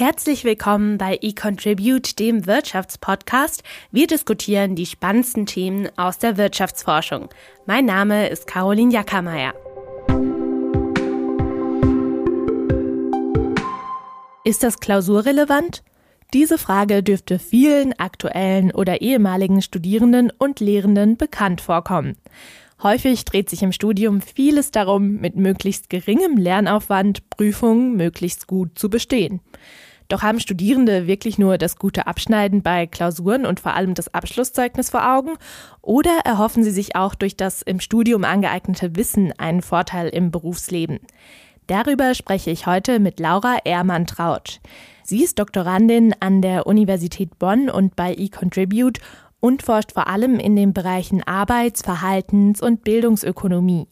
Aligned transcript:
Herzlich 0.00 0.44
willkommen 0.44 0.96
bei 0.96 1.18
eContribute, 1.20 2.18
dem 2.18 2.46
Wirtschaftspodcast. 2.46 3.62
Wir 3.92 4.06
diskutieren 4.06 4.74
die 4.74 4.86
spannendsten 4.86 5.44
Themen 5.44 5.90
aus 5.98 6.16
der 6.16 6.38
Wirtschaftsforschung. 6.38 7.28
Mein 7.66 7.84
Name 7.84 8.30
ist 8.30 8.46
Caroline 8.46 8.94
Jackermeier. 8.94 9.52
Ist 14.42 14.62
das 14.62 14.80
klausurrelevant? 14.80 15.82
Diese 16.32 16.56
Frage 16.56 17.02
dürfte 17.02 17.38
vielen 17.38 17.92
aktuellen 17.98 18.72
oder 18.72 19.02
ehemaligen 19.02 19.60
Studierenden 19.60 20.32
und 20.38 20.60
Lehrenden 20.60 21.18
bekannt 21.18 21.60
vorkommen. 21.60 22.16
Häufig 22.82 23.26
dreht 23.26 23.50
sich 23.50 23.62
im 23.62 23.72
Studium 23.72 24.22
vieles 24.22 24.70
darum, 24.70 25.16
mit 25.16 25.36
möglichst 25.36 25.90
geringem 25.90 26.38
Lernaufwand 26.38 27.28
Prüfungen 27.28 27.98
möglichst 27.98 28.46
gut 28.46 28.78
zu 28.78 28.88
bestehen. 28.88 29.42
Doch 30.10 30.22
haben 30.22 30.40
Studierende 30.40 31.06
wirklich 31.06 31.38
nur 31.38 31.56
das 31.56 31.76
gute 31.76 32.08
Abschneiden 32.08 32.62
bei 32.62 32.88
Klausuren 32.88 33.46
und 33.46 33.60
vor 33.60 33.74
allem 33.74 33.94
das 33.94 34.12
Abschlusszeugnis 34.12 34.90
vor 34.90 35.08
Augen? 35.16 35.36
Oder 35.82 36.10
erhoffen 36.24 36.64
sie 36.64 36.72
sich 36.72 36.96
auch 36.96 37.14
durch 37.14 37.36
das 37.36 37.62
im 37.62 37.78
Studium 37.78 38.24
angeeignete 38.24 38.96
Wissen 38.96 39.32
einen 39.38 39.62
Vorteil 39.62 40.08
im 40.08 40.32
Berufsleben? 40.32 40.98
Darüber 41.68 42.14
spreche 42.14 42.50
ich 42.50 42.66
heute 42.66 42.98
mit 42.98 43.20
Laura 43.20 43.58
Ehrmann-Trautsch. 43.64 44.58
Sie 45.04 45.22
ist 45.22 45.38
Doktorandin 45.38 46.12
an 46.18 46.42
der 46.42 46.66
Universität 46.66 47.38
Bonn 47.38 47.70
und 47.70 47.94
bei 47.94 48.12
eContribute 48.12 48.98
und 49.38 49.62
forscht 49.62 49.92
vor 49.92 50.08
allem 50.08 50.40
in 50.40 50.56
den 50.56 50.72
Bereichen 50.72 51.22
Arbeits-, 51.22 51.82
Verhaltens- 51.82 52.60
und 52.60 52.82
Bildungsökonomie. 52.82 53.86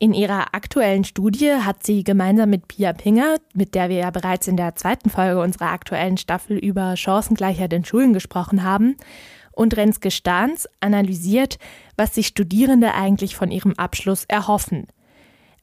In 0.00 0.14
ihrer 0.14 0.54
aktuellen 0.54 1.02
Studie 1.02 1.54
hat 1.54 1.84
sie 1.84 2.04
gemeinsam 2.04 2.50
mit 2.50 2.68
Pia 2.68 2.92
Pinger, 2.92 3.38
mit 3.52 3.74
der 3.74 3.88
wir 3.88 3.96
ja 3.96 4.10
bereits 4.10 4.46
in 4.46 4.56
der 4.56 4.76
zweiten 4.76 5.10
Folge 5.10 5.40
unserer 5.40 5.72
aktuellen 5.72 6.16
Staffel 6.18 6.56
über 6.56 6.96
Chancengleichheit 6.96 7.72
in 7.72 7.84
Schulen 7.84 8.12
gesprochen 8.12 8.62
haben, 8.62 8.96
und 9.50 9.76
Renske 9.76 10.12
Stahns 10.12 10.68
analysiert, 10.78 11.58
was 11.96 12.14
sich 12.14 12.28
Studierende 12.28 12.94
eigentlich 12.94 13.34
von 13.34 13.50
ihrem 13.50 13.74
Abschluss 13.76 14.24
erhoffen. 14.26 14.86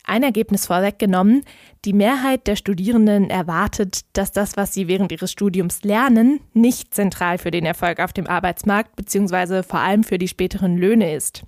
Ein 0.04 0.22
Ergebnis 0.22 0.66
vorweggenommen, 0.66 1.44
die 1.86 1.94
Mehrheit 1.94 2.46
der 2.46 2.58
Studierenden 2.58 3.30
erwartet, 3.30 4.02
dass 4.12 4.34
das, 4.34 4.58
was 4.58 4.74
sie 4.74 4.90
während 4.90 5.14
ihres 5.14 5.31
Studiums 5.31 5.84
lernen, 5.84 6.42
nicht 6.54 6.94
zentral 6.94 7.38
für 7.38 7.52
den 7.52 7.66
Erfolg 7.66 8.02
auf 8.02 8.12
dem 8.12 8.28
Arbeitsmarkt 8.28 8.98
bzw. 8.98 9.64
vor 9.64 9.80
allem 9.80 10.04
für 10.04 10.18
die 10.18 10.28
späteren 10.28 10.78
Löhne 10.78 11.16
ist. 11.16 11.44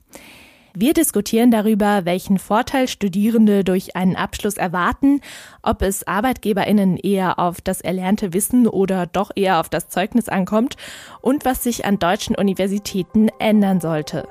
Wir 0.80 0.94
diskutieren 0.94 1.50
darüber, 1.50 2.06
welchen 2.06 2.38
Vorteil 2.38 2.88
Studierende 2.88 3.64
durch 3.64 3.96
einen 3.96 4.16
Abschluss 4.16 4.58
erwarten, 4.58 5.22
ob 5.64 5.82
es 5.82 6.06
Arbeitgeberinnen 6.06 6.98
eher 6.98 7.40
auf 7.40 7.62
das 7.62 7.82
erlernte 7.82 8.32
Wissen 8.32 8.68
oder 8.68 9.08
doch 9.08 9.32
eher 9.34 9.60
auf 9.60 9.70
das 9.70 9.90
Zeugnis 9.90 10.30
ankommt 10.30 10.76
und 11.20 11.46
was 11.46 11.64
sich 11.64 11.86
an 11.86 11.98
deutschen 11.98 12.36
Universitäten 12.36 13.30
ändern 13.40 13.82
sollte. 13.82 14.28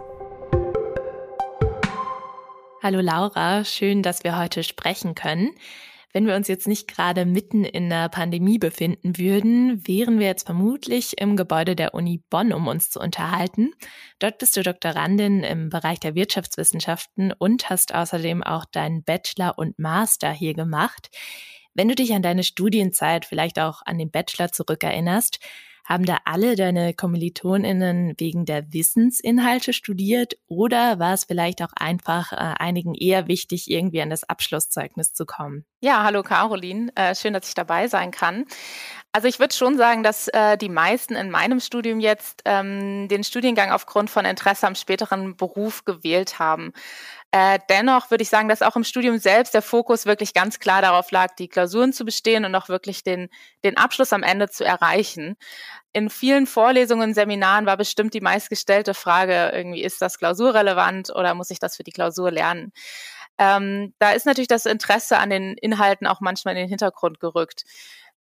Hallo 2.80 3.00
Laura, 3.00 3.64
schön, 3.64 4.04
dass 4.04 4.22
wir 4.22 4.38
heute 4.38 4.62
sprechen 4.62 5.16
können. 5.16 5.50
Wenn 6.16 6.26
wir 6.26 6.34
uns 6.34 6.48
jetzt 6.48 6.66
nicht 6.66 6.88
gerade 6.88 7.26
mitten 7.26 7.62
in 7.62 7.90
der 7.90 8.08
Pandemie 8.08 8.56
befinden 8.56 9.18
würden, 9.18 9.86
wären 9.86 10.18
wir 10.18 10.26
jetzt 10.26 10.46
vermutlich 10.46 11.20
im 11.20 11.36
Gebäude 11.36 11.76
der 11.76 11.92
Uni 11.92 12.22
Bonn, 12.30 12.54
um 12.54 12.68
uns 12.68 12.88
zu 12.88 13.00
unterhalten. 13.00 13.74
Dort 14.18 14.38
bist 14.38 14.56
du 14.56 14.62
Doktorandin 14.62 15.42
im 15.42 15.68
Bereich 15.68 16.00
der 16.00 16.14
Wirtschaftswissenschaften 16.14 17.34
und 17.38 17.68
hast 17.68 17.94
außerdem 17.94 18.42
auch 18.42 18.64
deinen 18.64 19.04
Bachelor 19.04 19.58
und 19.58 19.78
Master 19.78 20.32
hier 20.32 20.54
gemacht. 20.54 21.14
Wenn 21.74 21.88
du 21.88 21.94
dich 21.94 22.14
an 22.14 22.22
deine 22.22 22.44
Studienzeit, 22.44 23.26
vielleicht 23.26 23.58
auch 23.58 23.82
an 23.84 23.98
den 23.98 24.10
Bachelor 24.10 24.50
zurückerinnerst, 24.50 25.38
haben 25.86 26.04
da 26.04 26.18
alle 26.24 26.56
deine 26.56 26.92
KommilitonInnen 26.94 28.14
wegen 28.18 28.44
der 28.44 28.72
Wissensinhalte 28.72 29.72
studiert 29.72 30.36
oder 30.48 30.98
war 30.98 31.14
es 31.14 31.24
vielleicht 31.24 31.62
auch 31.62 31.72
einfach 31.76 32.32
äh, 32.32 32.36
einigen 32.36 32.94
eher 32.94 33.28
wichtig, 33.28 33.70
irgendwie 33.70 34.02
an 34.02 34.10
das 34.10 34.24
Abschlusszeugnis 34.24 35.14
zu 35.14 35.24
kommen? 35.24 35.64
Ja, 35.80 36.02
hallo 36.02 36.22
Caroline, 36.22 36.90
äh, 36.96 37.14
schön, 37.14 37.32
dass 37.32 37.48
ich 37.48 37.54
dabei 37.54 37.86
sein 37.86 38.10
kann. 38.10 38.46
Also 39.12 39.28
ich 39.28 39.38
würde 39.38 39.54
schon 39.54 39.78
sagen, 39.78 40.02
dass 40.02 40.28
äh, 40.28 40.58
die 40.58 40.68
meisten 40.68 41.14
in 41.14 41.30
meinem 41.30 41.60
Studium 41.60 42.00
jetzt 42.00 42.42
ähm, 42.44 43.08
den 43.08 43.24
Studiengang 43.24 43.70
aufgrund 43.70 44.10
von 44.10 44.26
Interesse 44.26 44.66
am 44.66 44.74
späteren 44.74 45.36
Beruf 45.36 45.84
gewählt 45.84 46.38
haben. 46.38 46.72
Äh, 47.38 47.58
dennoch 47.68 48.10
würde 48.10 48.22
ich 48.22 48.30
sagen, 48.30 48.48
dass 48.48 48.62
auch 48.62 48.76
im 48.76 48.84
Studium 48.84 49.18
selbst 49.18 49.52
der 49.52 49.60
Fokus 49.60 50.06
wirklich 50.06 50.32
ganz 50.32 50.58
klar 50.58 50.80
darauf 50.80 51.10
lag, 51.10 51.34
die 51.34 51.48
Klausuren 51.48 51.92
zu 51.92 52.06
bestehen 52.06 52.46
und 52.46 52.54
auch 52.54 52.70
wirklich 52.70 53.04
den, 53.04 53.28
den 53.62 53.76
Abschluss 53.76 54.14
am 54.14 54.22
Ende 54.22 54.48
zu 54.48 54.64
erreichen. 54.64 55.36
In 55.92 56.08
vielen 56.08 56.46
Vorlesungen, 56.46 57.12
Seminaren 57.12 57.66
war 57.66 57.76
bestimmt 57.76 58.14
die 58.14 58.22
meistgestellte 58.22 58.94
Frage, 58.94 59.50
irgendwie 59.52 59.82
ist 59.82 60.00
das 60.00 60.16
klausurrelevant 60.16 61.14
oder 61.14 61.34
muss 61.34 61.50
ich 61.50 61.58
das 61.58 61.76
für 61.76 61.82
die 61.82 61.92
Klausur 61.92 62.30
lernen? 62.30 62.72
Ähm, 63.36 63.92
da 63.98 64.12
ist 64.12 64.24
natürlich 64.24 64.48
das 64.48 64.64
Interesse 64.64 65.18
an 65.18 65.28
den 65.28 65.58
Inhalten 65.58 66.06
auch 66.06 66.22
manchmal 66.22 66.54
in 66.54 66.62
den 66.62 66.70
Hintergrund 66.70 67.20
gerückt. 67.20 67.64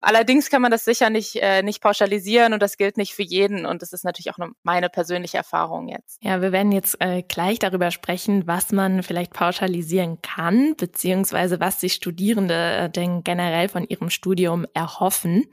Allerdings 0.05 0.51
kann 0.51 0.61
man 0.61 0.69
das 0.69 0.85
sicher 0.85 1.09
nicht, 1.09 1.37
äh, 1.37 1.63
nicht 1.63 1.81
pauschalisieren 1.81 2.53
und 2.53 2.61
das 2.61 2.77
gilt 2.77 2.95
nicht 2.95 3.15
für 3.15 3.23
jeden. 3.23 3.65
Und 3.65 3.81
das 3.81 3.91
ist 3.91 4.05
natürlich 4.05 4.31
auch 4.31 4.37
meine 4.61 4.87
persönliche 4.87 5.37
Erfahrung 5.37 5.87
jetzt. 5.87 6.19
Ja, 6.21 6.43
wir 6.43 6.51
werden 6.51 6.71
jetzt 6.71 6.97
äh, 6.99 7.23
gleich 7.23 7.57
darüber 7.57 7.89
sprechen, 7.89 8.45
was 8.45 8.71
man 8.71 9.01
vielleicht 9.01 9.33
pauschalisieren 9.33 10.21
kann, 10.21 10.75
beziehungsweise 10.77 11.59
was 11.59 11.81
sich 11.81 11.93
Studierende 11.93 12.53
äh, 12.53 12.89
denn 12.91 13.23
generell 13.23 13.67
von 13.67 13.83
ihrem 13.83 14.11
Studium 14.11 14.67
erhoffen. 14.75 15.45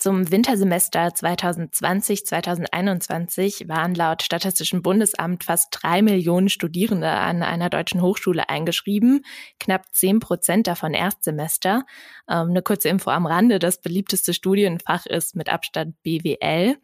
Zum 0.00 0.30
Wintersemester 0.30 1.14
2020, 1.14 2.24
2021 2.24 3.68
waren 3.68 3.94
laut 3.94 4.22
Statistischem 4.22 4.80
Bundesamt 4.80 5.44
fast 5.44 5.68
drei 5.72 6.00
Millionen 6.00 6.48
Studierende 6.48 7.10
an 7.10 7.42
einer 7.42 7.68
deutschen 7.68 8.00
Hochschule 8.00 8.48
eingeschrieben, 8.48 9.26
knapp 9.58 9.92
zehn 9.92 10.18
Prozent 10.18 10.68
davon 10.68 10.94
Erstsemester. 10.94 11.84
Ähm, 12.26 12.48
eine 12.48 12.62
kurze 12.62 12.88
Info 12.88 13.10
am 13.10 13.26
Rande, 13.26 13.58
das 13.58 13.82
beliebteste 13.82 14.32
Studienfach 14.32 15.04
ist 15.04 15.36
mit 15.36 15.50
Abstand 15.50 16.02
BWL. 16.02 16.78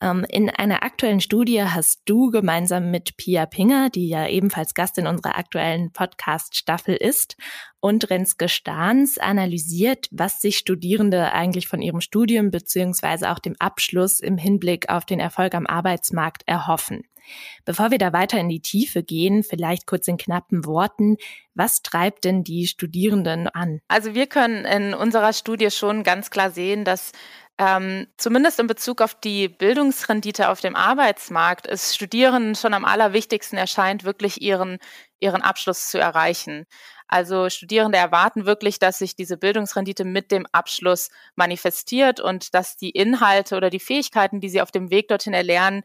Ähm, 0.00 0.24
in 0.28 0.50
einer 0.50 0.82
aktuellen 0.82 1.20
Studie 1.20 1.62
hast 1.62 2.02
du 2.04 2.30
gemeinsam 2.30 2.90
mit 2.90 3.16
Pia 3.16 3.46
Pinger, 3.46 3.90
die 3.90 4.08
ja 4.08 4.26
ebenfalls 4.26 4.74
Gast 4.74 4.98
in 4.98 5.06
unserer 5.06 5.38
aktuellen 5.38 5.92
Podcast-Staffel 5.92 6.96
ist, 6.96 7.36
und 7.80 8.10
Renske 8.10 8.48
Stahns 8.48 9.16
analysiert, 9.18 10.08
was 10.10 10.40
sich 10.40 10.58
Studierende 10.58 11.32
eigentlich 11.32 11.68
von 11.68 11.80
ihrem 11.80 12.00
Studium 12.00 12.50
beziehungsweise 12.50 13.30
auch 13.30 13.38
dem 13.38 13.54
Abschluss 13.58 14.20
im 14.20 14.38
Hinblick 14.38 14.88
auf 14.88 15.04
den 15.04 15.20
Erfolg 15.20 15.54
am 15.54 15.66
Arbeitsmarkt 15.66 16.42
erhoffen. 16.46 17.04
Bevor 17.64 17.90
wir 17.90 17.98
da 17.98 18.12
weiter 18.12 18.38
in 18.38 18.48
die 18.48 18.60
Tiefe 18.60 19.02
gehen, 19.02 19.42
vielleicht 19.42 19.86
kurz 19.86 20.08
in 20.08 20.16
knappen 20.16 20.64
Worten, 20.64 21.16
was 21.54 21.82
treibt 21.82 22.24
denn 22.24 22.44
die 22.44 22.66
Studierenden 22.66 23.48
an? 23.48 23.80
Also 23.88 24.14
wir 24.14 24.26
können 24.26 24.64
in 24.64 24.94
unserer 24.94 25.32
Studie 25.32 25.70
schon 25.70 26.02
ganz 26.02 26.30
klar 26.30 26.50
sehen, 26.50 26.84
dass 26.84 27.12
ähm, 27.58 28.06
zumindest 28.18 28.60
in 28.60 28.66
Bezug 28.66 29.00
auf 29.00 29.14
die 29.14 29.48
Bildungsrendite 29.48 30.50
auf 30.50 30.60
dem 30.60 30.76
Arbeitsmarkt 30.76 31.66
es 31.66 31.94
Studierenden 31.94 32.54
schon 32.54 32.74
am 32.74 32.84
allerwichtigsten 32.84 33.58
erscheint, 33.58 34.04
wirklich 34.04 34.42
ihren, 34.42 34.78
ihren 35.20 35.40
Abschluss 35.40 35.88
zu 35.88 35.98
erreichen. 35.98 36.66
Also 37.08 37.48
Studierende 37.48 37.98
erwarten 37.98 38.46
wirklich, 38.46 38.78
dass 38.78 38.98
sich 38.98 39.14
diese 39.14 39.36
Bildungsrendite 39.36 40.04
mit 40.04 40.32
dem 40.32 40.44
Abschluss 40.52 41.08
manifestiert 41.34 42.20
und 42.20 42.52
dass 42.52 42.76
die 42.76 42.90
Inhalte 42.90 43.56
oder 43.56 43.70
die 43.70 43.80
Fähigkeiten, 43.80 44.40
die 44.40 44.48
sie 44.48 44.60
auf 44.60 44.72
dem 44.72 44.90
Weg 44.90 45.08
dorthin 45.08 45.32
erlernen, 45.32 45.82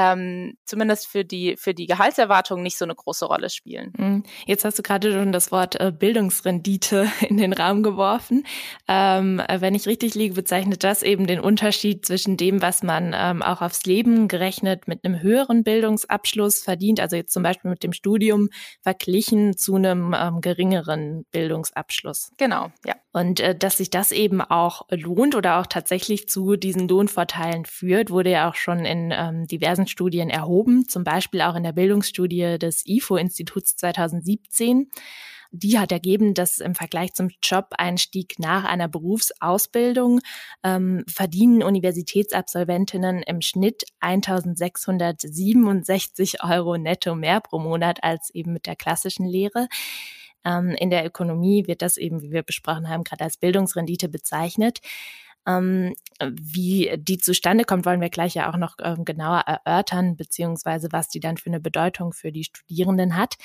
ähm, 0.00 0.54
zumindest 0.64 1.08
für 1.08 1.26
die, 1.26 1.56
für 1.58 1.74
die 1.74 1.86
Gehaltserwartungen 1.86 2.62
nicht 2.62 2.78
so 2.78 2.86
eine 2.86 2.94
große 2.94 3.26
Rolle 3.26 3.50
spielen. 3.50 3.92
Mhm. 3.98 4.22
Jetzt 4.46 4.64
hast 4.64 4.78
du 4.78 4.82
gerade 4.82 5.12
schon 5.12 5.30
das 5.30 5.52
Wort 5.52 5.78
äh, 5.78 5.92
Bildungsrendite 5.92 7.06
in 7.28 7.36
den 7.36 7.52
Raum 7.52 7.82
geworfen. 7.82 8.44
Ähm, 8.88 9.40
äh, 9.40 9.60
wenn 9.60 9.74
ich 9.74 9.86
richtig 9.86 10.14
liege, 10.14 10.34
bezeichnet 10.34 10.84
das 10.84 11.02
eben 11.02 11.26
den 11.26 11.40
Unterschied 11.40 12.06
zwischen 12.06 12.38
dem, 12.38 12.62
was 12.62 12.82
man 12.82 13.14
ähm, 13.14 13.42
auch 13.42 13.60
aufs 13.60 13.84
Leben 13.84 14.26
gerechnet 14.26 14.88
mit 14.88 15.04
einem 15.04 15.20
höheren 15.20 15.64
Bildungsabschluss 15.64 16.62
verdient, 16.62 17.00
also 17.00 17.16
jetzt 17.16 17.34
zum 17.34 17.42
Beispiel 17.42 17.70
mit 17.70 17.82
dem 17.82 17.92
Studium 17.92 18.48
verglichen 18.82 19.56
zu 19.58 19.74
einem 19.74 20.14
ähm, 20.18 20.40
geringeren 20.40 21.26
Bildungsabschluss. 21.30 22.30
Genau, 22.38 22.72
ja. 22.86 22.94
Und 23.12 23.40
äh, 23.40 23.54
dass 23.54 23.78
sich 23.78 23.90
das 23.90 24.12
eben 24.12 24.40
auch 24.40 24.86
lohnt 24.90 25.34
oder 25.34 25.58
auch 25.58 25.66
tatsächlich 25.66 26.28
zu 26.28 26.56
diesen 26.56 26.88
Lohnvorteilen 26.88 27.66
führt, 27.66 28.10
wurde 28.10 28.30
ja 28.30 28.48
auch 28.48 28.54
schon 28.54 28.84
in 28.84 29.12
ähm, 29.12 29.46
diversen 29.46 29.88
Studien 29.90 30.30
erhoben, 30.30 30.88
zum 30.88 31.04
Beispiel 31.04 31.42
auch 31.42 31.54
in 31.54 31.62
der 31.62 31.72
Bildungsstudie 31.72 32.58
des 32.58 32.84
IFO-Instituts 32.86 33.76
2017. 33.76 34.90
Die 35.52 35.80
hat 35.80 35.90
ergeben, 35.90 36.34
dass 36.34 36.60
im 36.60 36.76
Vergleich 36.76 37.12
zum 37.12 37.28
Job-Einstieg 37.42 38.38
nach 38.38 38.62
einer 38.64 38.86
Berufsausbildung 38.86 40.20
ähm, 40.62 41.02
verdienen 41.08 41.64
Universitätsabsolventinnen 41.64 43.24
im 43.24 43.40
Schnitt 43.40 43.82
1667 43.98 46.44
Euro 46.44 46.78
netto 46.78 47.16
mehr 47.16 47.40
pro 47.40 47.58
Monat 47.58 48.04
als 48.04 48.30
eben 48.32 48.52
mit 48.52 48.66
der 48.66 48.76
klassischen 48.76 49.26
Lehre. 49.26 49.66
Ähm, 50.44 50.76
in 50.78 50.90
der 50.90 51.04
Ökonomie 51.04 51.66
wird 51.66 51.82
das 51.82 51.96
eben, 51.96 52.22
wie 52.22 52.30
wir 52.30 52.44
besprochen 52.44 52.88
haben, 52.88 53.02
gerade 53.02 53.24
als 53.24 53.36
Bildungsrendite 53.36 54.08
bezeichnet. 54.08 54.78
Ähm, 55.46 55.94
wie 56.20 56.92
die 56.98 57.18
zustande 57.18 57.64
kommt, 57.64 57.86
wollen 57.86 58.00
wir 58.00 58.10
gleich 58.10 58.34
ja 58.34 58.50
auch 58.50 58.56
noch 58.56 58.76
ähm, 58.82 59.04
genauer 59.04 59.40
erörtern, 59.40 60.16
beziehungsweise 60.16 60.88
was 60.92 61.08
die 61.08 61.20
dann 61.20 61.38
für 61.38 61.50
eine 61.50 61.60
Bedeutung 61.60 62.12
für 62.12 62.30
die 62.30 62.44
Studierenden 62.44 63.16
hat. 63.16 63.36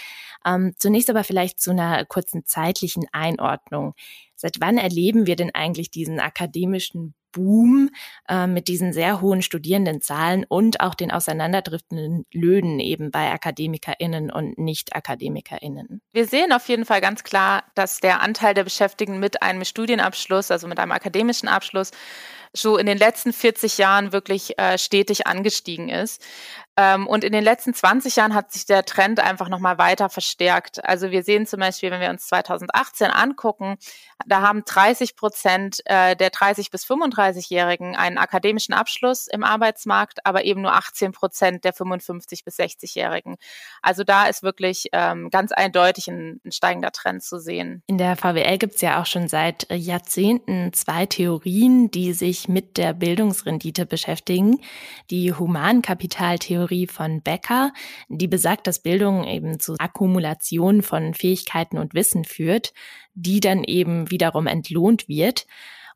Ähm, 0.45 0.74
zunächst 0.77 1.09
aber 1.09 1.24
vielleicht 1.24 1.59
zu 1.59 1.71
einer 1.71 2.03
kurzen 2.06 2.45
zeitlichen 2.45 3.06
Einordnung. 3.12 3.94
Seit 4.36 4.59
wann 4.59 4.77
erleben 4.77 5.25
wir 5.25 5.36
denn 5.38 5.56
eigentlich 5.56 5.89
diesen 5.89 6.19
akademischen 6.19 7.15
Boom 7.36 7.90
äh, 8.30 8.48
mit 8.48 8.70
diesen 8.70 8.94
sehr 8.94 9.22
hohen 9.22 9.42
Studierendenzahlen 9.42 10.46
und 10.48 10.80
auch 10.80 10.96
den 10.96 11.12
auseinanderdriftenden 11.12 12.26
Löhnen 12.34 12.80
eben 12.80 13.12
bei 13.12 13.32
AkademikerInnen 13.32 14.32
und 14.32 14.58
Nicht-AkademikerInnen? 14.58 16.02
Wir 16.14 16.26
sehen 16.26 16.54
auf 16.54 16.68
jeden 16.70 16.86
Fall 16.86 17.02
ganz 17.02 17.24
klar, 17.24 17.66
dass 17.76 18.00
der 18.00 18.22
Anteil 18.22 18.54
der 18.54 18.64
Beschäftigten 18.64 19.20
mit 19.20 19.42
einem 19.42 19.66
Studienabschluss, 19.66 20.50
also 20.50 20.68
mit 20.68 20.80
einem 20.80 20.94
akademischen 20.94 21.50
Abschluss, 21.50 21.92
so 22.56 22.78
in 22.78 22.86
den 22.86 22.98
letzten 22.98 23.34
40 23.34 23.78
Jahren 23.78 24.12
wirklich 24.12 24.57
äh, 24.57 24.78
stetig 24.78 25.28
angestiegen 25.28 25.90
ist. 25.90 26.22
Ähm, 26.78 27.07
und 27.07 27.24
in 27.24 27.31
den 27.31 27.44
letzten 27.44 27.74
20 27.74 28.18
Jahren 28.18 28.34
hat 28.34 28.52
sich 28.52 28.66
der 28.66 28.84
Trend 28.84 29.19
einfach 29.19 29.48
nochmal 29.48 29.78
weiter 29.78 30.10
verstärkt. 30.10 30.84
Also 30.84 31.10
wir 31.10 31.24
sehen 31.24 31.46
zum 31.46 31.62
Beispiel, 31.62 31.90
wenn 31.90 32.02
wir 32.02 32.10
uns 32.10 32.28
2018 32.28 33.12
angucken, 33.12 33.78
da 34.25 34.42
haben 34.42 34.63
30 34.66 35.16
Prozent 35.16 35.80
äh, 35.86 36.18
der 36.18 36.31
30 36.31 36.72
bis 36.72 36.86
35-Jährigen 36.86 37.96
einen 37.96 38.18
akademischen 38.18 38.74
Abschluss 38.74 39.28
im 39.28 39.44
Arbeitsmarkt, 39.44 40.25
aber 40.25 40.44
eben 40.44 40.62
nur 40.62 40.74
18 40.74 41.13
Prozent 41.13 41.63
der 41.63 41.72
55 41.72 42.44
bis 42.44 42.60
60-Jährigen. 42.60 43.38
Also 43.81 44.04
da 44.04 44.25
ist 44.25 44.44
wirklich 44.44 44.90
ähm, 44.92 45.30
ganz 45.30 45.54
eindeutig 45.54 46.10
ein, 46.10 46.42
ein, 46.44 46.51
steigender 46.51 46.92
Trend 46.92 47.24
zu 47.24 47.40
sehen. 47.40 47.84
In 47.88 47.98
der 47.98 48.18
VWL 48.18 48.58
gibt 48.58 48.75
es 48.75 48.81
ja 48.81 49.01
auch 49.01 49.06
schon 49.06 49.30
seit 49.30 49.68
Jahrzehnten 49.72 50.74
zwei 50.74 51.06
Theorien, 51.06 51.90
die 51.90 52.12
sich 52.13 52.44
mit 52.50 52.77
der 52.77 52.94
Bildungsrendite 52.94 53.86
beschäftigen. 53.86 54.59
Die 55.09 55.33
Humankapitaltheorie 55.33 56.65
Theorie 56.65 56.88
von 56.88 57.21
Becker, 57.21 57.74
die 58.09 58.27
besagt, 58.27 58.68
dass 58.68 58.80
Bildung 58.80 59.25
eben 59.25 59.59
zu 59.59 59.75
Akkumulation 59.77 60.81
von 60.81 61.13
Fähigkeiten 61.13 61.77
und 61.77 61.94
Wissen 61.94 62.24
führt, 62.24 62.74
die 63.13 63.39
dann 63.39 63.63
eben 63.63 64.09
wiederum 64.09 64.47
entlohnt 64.47 65.07
wird. 65.07 65.45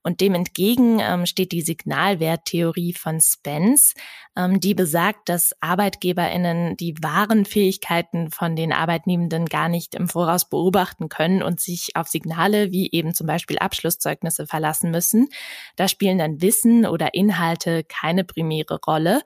Und 0.01 0.21
dem 0.21 0.33
entgegen 0.33 0.99
ähm, 1.01 1.25
steht 1.25 1.51
die 1.51 1.61
Signalwerttheorie 1.61 2.93
von 2.93 3.19
Spence, 3.19 3.93
ähm, 4.37 4.59
die 4.59 4.73
besagt, 4.73 5.27
dass 5.27 5.51
ArbeitgeberInnen 5.59 6.77
die 6.77 6.95
wahren 7.01 7.45
Fähigkeiten 7.45 8.31
von 8.31 8.55
den 8.55 8.71
Arbeitnehmenden 8.71 9.45
gar 9.45 9.67
nicht 9.67 9.95
im 9.95 10.07
Voraus 10.07 10.49
beobachten 10.49 11.09
können 11.09 11.43
und 11.43 11.59
sich 11.59 11.95
auf 11.95 12.07
Signale 12.07 12.71
wie 12.71 12.89
eben 12.91 13.13
zum 13.13 13.27
Beispiel 13.27 13.57
Abschlusszeugnisse 13.59 14.47
verlassen 14.47 14.91
müssen. 14.91 15.27
Da 15.75 15.87
spielen 15.87 16.17
dann 16.17 16.41
Wissen 16.41 16.85
oder 16.85 17.13
Inhalte 17.13 17.83
keine 17.83 18.23
primäre 18.23 18.79
Rolle. 18.85 19.21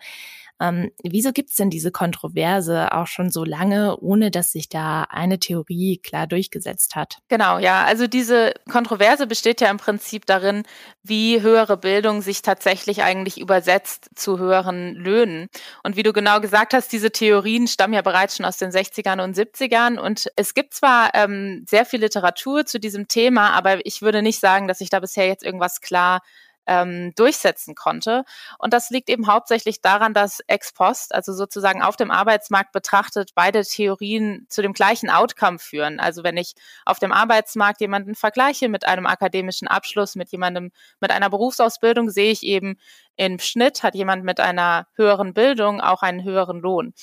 Ähm, 0.61 0.91
wieso 1.03 1.31
gibt 1.31 1.49
es 1.49 1.55
denn 1.55 1.69
diese 1.69 1.91
Kontroverse 1.91 2.91
auch 2.93 3.07
schon 3.07 3.29
so 3.29 3.43
lange, 3.43 3.97
ohne 3.97 4.31
dass 4.31 4.51
sich 4.51 4.69
da 4.69 5.03
eine 5.03 5.39
Theorie 5.39 5.97
klar 5.97 6.27
durchgesetzt 6.27 6.95
hat? 6.95 7.17
Genau, 7.27 7.57
ja. 7.57 7.83
Also 7.83 8.07
diese 8.07 8.53
Kontroverse 8.71 9.27
besteht 9.27 9.61
ja 9.61 9.69
im 9.69 9.77
Prinzip 9.77 10.25
darin, 10.25 10.63
wie 11.01 11.41
höhere 11.41 11.77
Bildung 11.77 12.21
sich 12.21 12.41
tatsächlich 12.41 13.03
eigentlich 13.03 13.39
übersetzt 13.39 14.09
zu 14.15 14.39
höheren 14.39 14.95
Löhnen. 14.95 15.47
Und 15.83 15.95
wie 15.95 16.03
du 16.03 16.13
genau 16.13 16.39
gesagt 16.39 16.73
hast, 16.73 16.91
diese 16.93 17.11
Theorien 17.11 17.67
stammen 17.67 17.93
ja 17.93 18.01
bereits 18.01 18.37
schon 18.37 18.45
aus 18.45 18.57
den 18.57 18.71
60ern 18.71 19.23
und 19.23 19.35
70ern. 19.35 19.97
Und 19.97 20.27
es 20.35 20.53
gibt 20.53 20.73
zwar 20.73 21.13
ähm, 21.13 21.65
sehr 21.67 21.85
viel 21.85 21.99
Literatur 21.99 22.65
zu 22.65 22.79
diesem 22.79 23.07
Thema, 23.07 23.51
aber 23.51 23.85
ich 23.85 24.01
würde 24.01 24.21
nicht 24.21 24.39
sagen, 24.39 24.67
dass 24.67 24.79
sich 24.79 24.89
da 24.89 24.99
bisher 24.99 25.27
jetzt 25.27 25.43
irgendwas 25.43 25.81
klar 25.81 26.21
ähm, 26.67 27.13
durchsetzen 27.15 27.75
konnte. 27.75 28.23
Und 28.59 28.73
das 28.73 28.89
liegt 28.89 29.09
eben 29.09 29.27
hauptsächlich 29.27 29.81
daran, 29.81 30.13
dass 30.13 30.39
ex 30.47 30.73
post, 30.73 31.13
also 31.13 31.33
sozusagen 31.33 31.81
auf 31.81 31.95
dem 31.95 32.11
Arbeitsmarkt 32.11 32.71
betrachtet, 32.71 33.31
beide 33.35 33.63
Theorien 33.63 34.45
zu 34.49 34.61
dem 34.61 34.73
gleichen 34.73 35.09
Outcome 35.09 35.59
führen. 35.59 35.99
Also 35.99 36.23
wenn 36.23 36.37
ich 36.37 36.53
auf 36.85 36.99
dem 36.99 37.11
Arbeitsmarkt 37.11 37.81
jemanden 37.81 38.15
vergleiche 38.15 38.69
mit 38.69 38.85
einem 38.85 39.05
akademischen 39.05 39.67
Abschluss, 39.67 40.15
mit 40.15 40.31
jemandem 40.31 40.71
mit 40.99 41.11
einer 41.11 41.29
Berufsausbildung, 41.29 42.09
sehe 42.09 42.31
ich 42.31 42.43
eben 42.43 42.77
im 43.15 43.39
Schnitt 43.39 43.83
hat 43.83 43.95
jemand 43.95 44.23
mit 44.23 44.39
einer 44.39 44.87
höheren 44.95 45.33
Bildung 45.33 45.81
auch 45.81 46.01
einen 46.01 46.23
höheren 46.23 46.59
Lohn. 46.59 46.93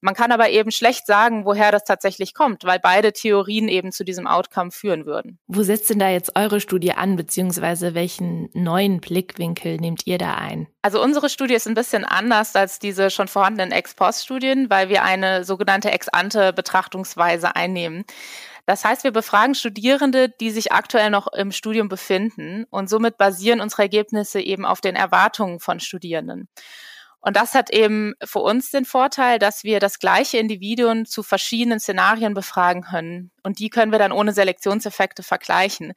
Man 0.00 0.14
kann 0.14 0.30
aber 0.30 0.50
eben 0.50 0.70
schlecht 0.70 1.06
sagen, 1.06 1.44
woher 1.44 1.72
das 1.72 1.84
tatsächlich 1.84 2.32
kommt, 2.32 2.64
weil 2.64 2.78
beide 2.78 3.12
Theorien 3.12 3.68
eben 3.68 3.90
zu 3.90 4.04
diesem 4.04 4.26
Outcome 4.26 4.70
führen 4.70 5.06
würden. 5.06 5.40
Wo 5.48 5.62
setzt 5.62 5.90
denn 5.90 5.98
da 5.98 6.08
jetzt 6.08 6.36
eure 6.36 6.60
Studie 6.60 6.92
an, 6.92 7.16
beziehungsweise 7.16 7.94
welchen 7.94 8.48
neuen 8.52 9.00
Blickwinkel 9.00 9.78
nehmt 9.78 10.06
ihr 10.06 10.18
da 10.18 10.34
ein? 10.34 10.68
Also 10.82 11.02
unsere 11.02 11.28
Studie 11.28 11.54
ist 11.54 11.66
ein 11.66 11.74
bisschen 11.74 12.04
anders 12.04 12.54
als 12.54 12.78
diese 12.78 13.10
schon 13.10 13.28
vorhandenen 13.28 13.72
Ex-Post-Studien, 13.72 14.70
weil 14.70 14.88
wir 14.88 15.02
eine 15.02 15.42
sogenannte 15.44 15.90
Ex-ante-Betrachtungsweise 15.90 17.56
einnehmen. 17.56 18.04
Das 18.66 18.84
heißt, 18.84 19.02
wir 19.02 19.12
befragen 19.12 19.54
Studierende, 19.54 20.28
die 20.28 20.50
sich 20.50 20.72
aktuell 20.72 21.08
noch 21.08 21.26
im 21.32 21.52
Studium 21.52 21.88
befinden 21.88 22.66
und 22.68 22.90
somit 22.90 23.16
basieren 23.16 23.62
unsere 23.62 23.82
Ergebnisse 23.82 24.40
eben 24.40 24.66
auf 24.66 24.82
den 24.82 24.94
Erwartungen 24.94 25.58
von 25.58 25.80
Studierenden. 25.80 26.48
Und 27.20 27.36
das 27.36 27.54
hat 27.54 27.70
eben 27.70 28.14
für 28.24 28.38
uns 28.38 28.70
den 28.70 28.84
Vorteil, 28.84 29.38
dass 29.38 29.64
wir 29.64 29.80
das 29.80 29.98
gleiche 29.98 30.38
Individuum 30.38 31.04
zu 31.04 31.22
verschiedenen 31.22 31.80
Szenarien 31.80 32.32
befragen 32.32 32.82
können. 32.82 33.30
Und 33.42 33.58
die 33.58 33.70
können 33.70 33.90
wir 33.92 33.98
dann 33.98 34.12
ohne 34.12 34.32
Selektionseffekte 34.32 35.22
vergleichen. 35.22 35.94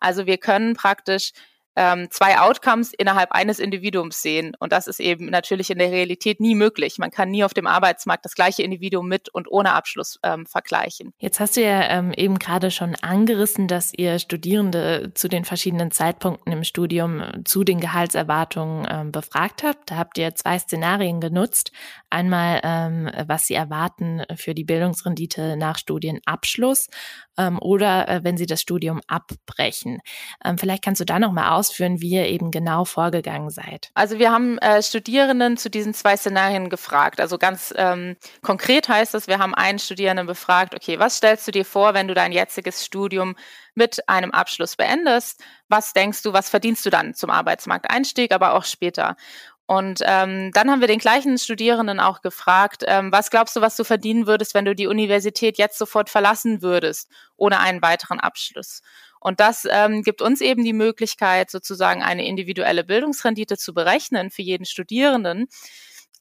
Also 0.00 0.26
wir 0.26 0.38
können 0.38 0.74
praktisch 0.74 1.32
ähm, 1.76 2.08
zwei 2.10 2.38
Outcomes 2.38 2.92
innerhalb 2.92 3.32
eines 3.32 3.58
Individuums 3.58 4.22
sehen. 4.22 4.56
Und 4.58 4.72
das 4.72 4.86
ist 4.86 5.00
eben 5.00 5.26
natürlich 5.26 5.70
in 5.70 5.78
der 5.78 5.90
Realität 5.90 6.40
nie 6.40 6.54
möglich. 6.54 6.98
Man 6.98 7.10
kann 7.10 7.30
nie 7.30 7.44
auf 7.44 7.54
dem 7.54 7.66
Arbeitsmarkt 7.66 8.24
das 8.24 8.34
gleiche 8.34 8.62
Individuum 8.62 9.08
mit 9.08 9.28
und 9.28 9.50
ohne 9.50 9.72
Abschluss 9.72 10.18
ähm, 10.22 10.46
vergleichen. 10.46 11.12
Jetzt 11.18 11.40
hast 11.40 11.56
du 11.56 11.62
ja 11.62 11.88
ähm, 11.90 12.12
eben 12.12 12.38
gerade 12.38 12.70
schon 12.70 12.94
angerissen, 12.96 13.68
dass 13.68 13.92
ihr 13.92 14.18
Studierende 14.18 15.12
zu 15.14 15.28
den 15.28 15.44
verschiedenen 15.44 15.90
Zeitpunkten 15.90 16.52
im 16.52 16.64
Studium 16.64 17.20
äh, 17.20 17.44
zu 17.44 17.64
den 17.64 17.80
Gehaltserwartungen 17.80 18.86
ähm, 18.90 19.12
befragt 19.12 19.62
habt. 19.62 19.90
Da 19.90 19.96
habt 19.96 20.18
ihr 20.18 20.34
zwei 20.34 20.58
Szenarien 20.58 21.20
genutzt. 21.20 21.72
Einmal, 22.10 22.60
ähm, 22.62 23.10
was 23.26 23.46
sie 23.46 23.54
erwarten 23.54 24.22
für 24.36 24.54
die 24.54 24.64
Bildungsrendite 24.64 25.56
nach 25.56 25.78
Studienabschluss 25.78 26.88
ähm, 27.38 27.58
oder 27.60 28.08
äh, 28.08 28.24
wenn 28.24 28.36
sie 28.36 28.46
das 28.46 28.60
Studium 28.60 29.00
abbrechen. 29.06 30.00
Ähm, 30.44 30.58
vielleicht 30.58 30.84
kannst 30.84 31.00
du 31.00 31.04
da 31.04 31.18
noch 31.18 31.32
mal 31.32 31.50
ausführen, 31.56 32.00
wie 32.00 32.10
ihr 32.10 32.26
eben 32.26 32.50
genau 32.50 32.84
vorgegangen 32.84 33.50
seid. 33.50 33.90
Also 33.94 34.18
wir 34.18 34.30
haben 34.30 34.58
äh, 34.58 34.82
Studierenden 34.82 35.56
zu 35.56 35.70
diesen 35.70 35.94
zwei 35.94 36.16
Szenarien 36.16 36.70
gefragt. 36.70 37.20
Also 37.20 37.38
ganz 37.38 37.72
ähm, 37.76 38.16
konkret 38.42 38.88
heißt 38.88 39.14
das, 39.14 39.28
wir 39.28 39.38
haben 39.38 39.54
einen 39.54 39.78
Studierenden 39.78 40.26
befragt, 40.26 40.74
okay, 40.74 40.98
was 40.98 41.16
stellst 41.16 41.46
du 41.46 41.52
dir 41.52 41.64
vor, 41.64 41.94
wenn 41.94 42.08
du 42.08 42.14
dein 42.14 42.32
jetziges 42.32 42.84
Studium 42.84 43.36
mit 43.74 44.08
einem 44.08 44.30
Abschluss 44.30 44.76
beendest? 44.76 45.42
Was 45.68 45.92
denkst 45.92 46.22
du, 46.22 46.32
was 46.32 46.48
verdienst 46.48 46.86
du 46.86 46.90
dann 46.90 47.14
zum 47.14 47.30
Arbeitsmarkteinstieg, 47.30 48.32
aber 48.32 48.54
auch 48.54 48.64
später? 48.64 49.16
Und 49.66 50.00
ähm, 50.04 50.50
dann 50.52 50.70
haben 50.70 50.80
wir 50.80 50.88
den 50.88 50.98
gleichen 50.98 51.38
Studierenden 51.38 51.98
auch 51.98 52.20
gefragt, 52.20 52.84
ähm, 52.86 53.10
was 53.12 53.30
glaubst 53.30 53.56
du, 53.56 53.62
was 53.62 53.76
du 53.76 53.84
verdienen 53.84 54.26
würdest, 54.26 54.52
wenn 54.52 54.66
du 54.66 54.74
die 54.74 54.86
Universität 54.86 55.56
jetzt 55.56 55.78
sofort 55.78 56.10
verlassen 56.10 56.60
würdest, 56.60 57.08
ohne 57.36 57.60
einen 57.60 57.80
weiteren 57.80 58.20
Abschluss? 58.20 58.82
Und 59.20 59.40
das 59.40 59.66
ähm, 59.70 60.02
gibt 60.02 60.20
uns 60.20 60.42
eben 60.42 60.64
die 60.64 60.74
Möglichkeit, 60.74 61.50
sozusagen 61.50 62.02
eine 62.02 62.26
individuelle 62.26 62.84
Bildungsrendite 62.84 63.56
zu 63.56 63.72
berechnen 63.72 64.30
für 64.30 64.42
jeden 64.42 64.66
Studierenden. 64.66 65.46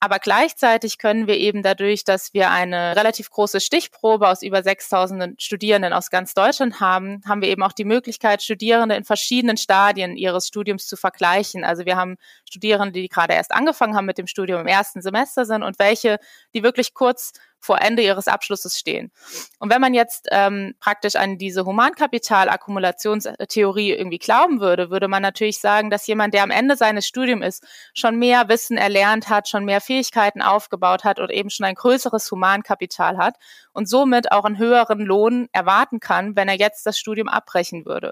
Aber 0.04 0.20
gleichzeitig 0.20 0.98
können 0.98 1.28
wir 1.28 1.38
eben 1.38 1.64
dadurch, 1.64 2.04
dass 2.04 2.34
wir 2.34 2.52
eine 2.52 2.94
relativ 2.98 3.30
große 3.30 3.62
Stichprobe 3.62 4.28
aus 4.28 4.42
über 4.42 4.62
6000 4.62 5.42
Studierenden 5.42 5.94
aus 5.94 6.10
ganz 6.10 6.34
Deutschland 6.34 6.82
haben, 6.82 7.22
haben 7.26 7.42
wir 7.42 7.48
eben 7.48 7.64
auch 7.64 7.72
die 7.72 7.86
Möglichkeit, 7.86 8.44
Studierende 8.44 8.96
in 8.96 9.06
verschiedenen 9.06 9.56
Stadien 9.56 10.18
ihres 10.18 10.48
Studiums 10.48 10.88
zu 10.88 10.98
vergleichen. 10.98 11.64
Also 11.64 11.86
wir 11.86 11.96
haben 11.96 12.18
Studierende, 12.46 13.00
die 13.00 13.08
gerade 13.08 13.34
erst 13.34 13.54
angefangen 13.54 13.96
haben 13.96 14.06
mit 14.06 14.18
dem 14.18 14.28
Studium 14.28 14.60
im 14.60 14.68
ersten 14.68 15.02
Semester 15.02 15.46
sind 15.46 15.64
und 15.64 15.80
welche, 15.80 16.18
die 16.54 16.64
wirklich 16.64 16.94
kurz 16.94 17.32
vor 17.64 17.82
Ende 17.82 18.04
ihres 18.04 18.28
Abschlusses 18.28 18.78
stehen. 18.78 19.12
Und 19.58 19.72
wenn 19.72 19.80
man 19.80 19.94
jetzt 19.94 20.28
ähm, 20.32 20.76
praktisch 20.80 21.16
an 21.16 21.38
diese 21.38 21.64
Humankapitalakkumulationstheorie 21.66 23.94
irgendwie 23.94 24.18
glauben 24.18 24.60
würde, 24.60 24.90
würde 24.90 25.08
man 25.08 25.22
natürlich 25.22 25.60
sagen, 25.60 25.90
dass 25.90 26.06
jemand, 26.06 26.34
der 26.34 26.44
am 26.44 26.52
Ende 26.52 26.76
seines 26.76 27.08
Studiums 27.08 27.46
ist, 27.46 27.66
schon 27.94 28.18
mehr 28.18 28.50
Wissen 28.50 28.76
erlernt 28.78 29.30
hat, 29.30 29.48
schon 29.48 29.64
mehr 29.64 29.80
Fähigkeiten 29.80 30.42
aufgebaut 30.42 31.06
hat 31.06 31.20
und 31.20 31.32
eben 31.32 31.50
schon 31.50 31.66
ein 31.66 31.76
größeres 31.76 32.30
Humankapital 32.30 33.16
hat 33.18 33.36
und 33.72 33.88
somit 33.88 34.34
auch 34.34 34.44
einen 34.44 34.58
höheren 34.58 35.00
Lohn 35.00 35.48
erwarten 35.54 36.02
kann, 36.02 36.36
wenn 36.36 36.50
er 36.50 36.58
jetzt 36.58 36.86
das 36.86 37.00
Studium 37.00 37.30
abbrechen 37.30 37.86
würde. 37.86 38.12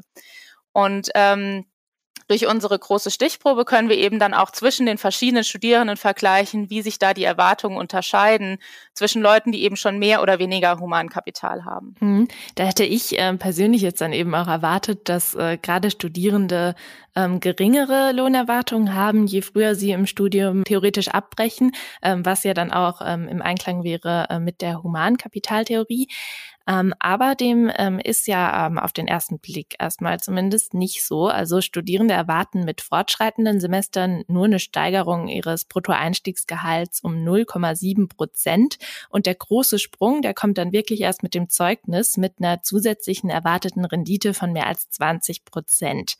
Und 0.71 1.09
ähm, 1.15 1.65
durch 2.31 2.47
unsere 2.47 2.79
große 2.79 3.11
Stichprobe 3.11 3.65
können 3.65 3.89
wir 3.89 3.97
eben 3.97 4.17
dann 4.17 4.33
auch 4.33 4.51
zwischen 4.51 4.85
den 4.85 4.97
verschiedenen 4.97 5.43
Studierenden 5.43 5.97
vergleichen, 5.97 6.69
wie 6.69 6.81
sich 6.81 6.97
da 6.97 7.13
die 7.13 7.25
Erwartungen 7.25 7.75
unterscheiden 7.75 8.57
zwischen 8.93 9.21
Leuten, 9.21 9.51
die 9.51 9.63
eben 9.63 9.75
schon 9.75 9.99
mehr 9.99 10.21
oder 10.21 10.39
weniger 10.39 10.79
Humankapital 10.79 11.65
haben. 11.65 11.95
Hm. 11.99 12.29
Da 12.55 12.63
hätte 12.63 12.85
ich 12.85 13.19
äh, 13.19 13.33
persönlich 13.35 13.81
jetzt 13.81 13.99
dann 13.99 14.13
eben 14.13 14.33
auch 14.33 14.47
erwartet, 14.47 15.09
dass 15.09 15.35
äh, 15.35 15.57
gerade 15.61 15.91
Studierende 15.91 16.75
ähm, 17.15 17.39
geringere 17.39 18.11
Lohnerwartungen 18.13 18.93
haben, 18.95 19.25
je 19.27 19.41
früher 19.41 19.75
sie 19.75 19.91
im 19.91 20.05
Studium 20.05 20.63
theoretisch 20.63 21.09
abbrechen, 21.09 21.71
ähm, 22.01 22.25
was 22.25 22.43
ja 22.43 22.53
dann 22.53 22.71
auch 22.71 23.01
ähm, 23.03 23.27
im 23.27 23.41
Einklang 23.41 23.83
wäre 23.83 24.27
äh, 24.29 24.39
mit 24.39 24.61
der 24.61 24.83
Humankapitaltheorie. 24.83 26.07
Ähm, 26.67 26.93
aber 26.99 27.33
dem 27.33 27.71
ähm, 27.75 27.99
ist 27.99 28.27
ja 28.27 28.67
ähm, 28.67 28.77
auf 28.77 28.93
den 28.93 29.07
ersten 29.07 29.39
Blick 29.39 29.75
erstmal 29.79 30.19
zumindest 30.19 30.73
nicht 30.73 31.03
so. 31.03 31.27
Also 31.27 31.59
Studierende 31.59 32.13
erwarten 32.13 32.63
mit 32.63 32.81
fortschreitenden 32.81 33.59
Semestern 33.59 34.23
nur 34.27 34.45
eine 34.45 34.59
Steigerung 34.59 35.27
ihres 35.27 35.65
Bruttoeinstiegsgehalts 35.65 37.01
um 37.01 37.15
0,7 37.15 38.07
Prozent. 38.07 38.77
Und 39.09 39.25
der 39.25 39.35
große 39.35 39.79
Sprung, 39.79 40.21
der 40.21 40.35
kommt 40.35 40.59
dann 40.59 40.71
wirklich 40.71 41.01
erst 41.01 41.23
mit 41.23 41.33
dem 41.33 41.49
Zeugnis 41.49 42.17
mit 42.17 42.35
einer 42.39 42.61
zusätzlichen 42.61 43.29
erwarteten 43.29 43.83
Rendite 43.83 44.33
von 44.35 44.53
mehr 44.53 44.67
als 44.67 44.89
20 44.91 45.45
Prozent. 45.45 46.17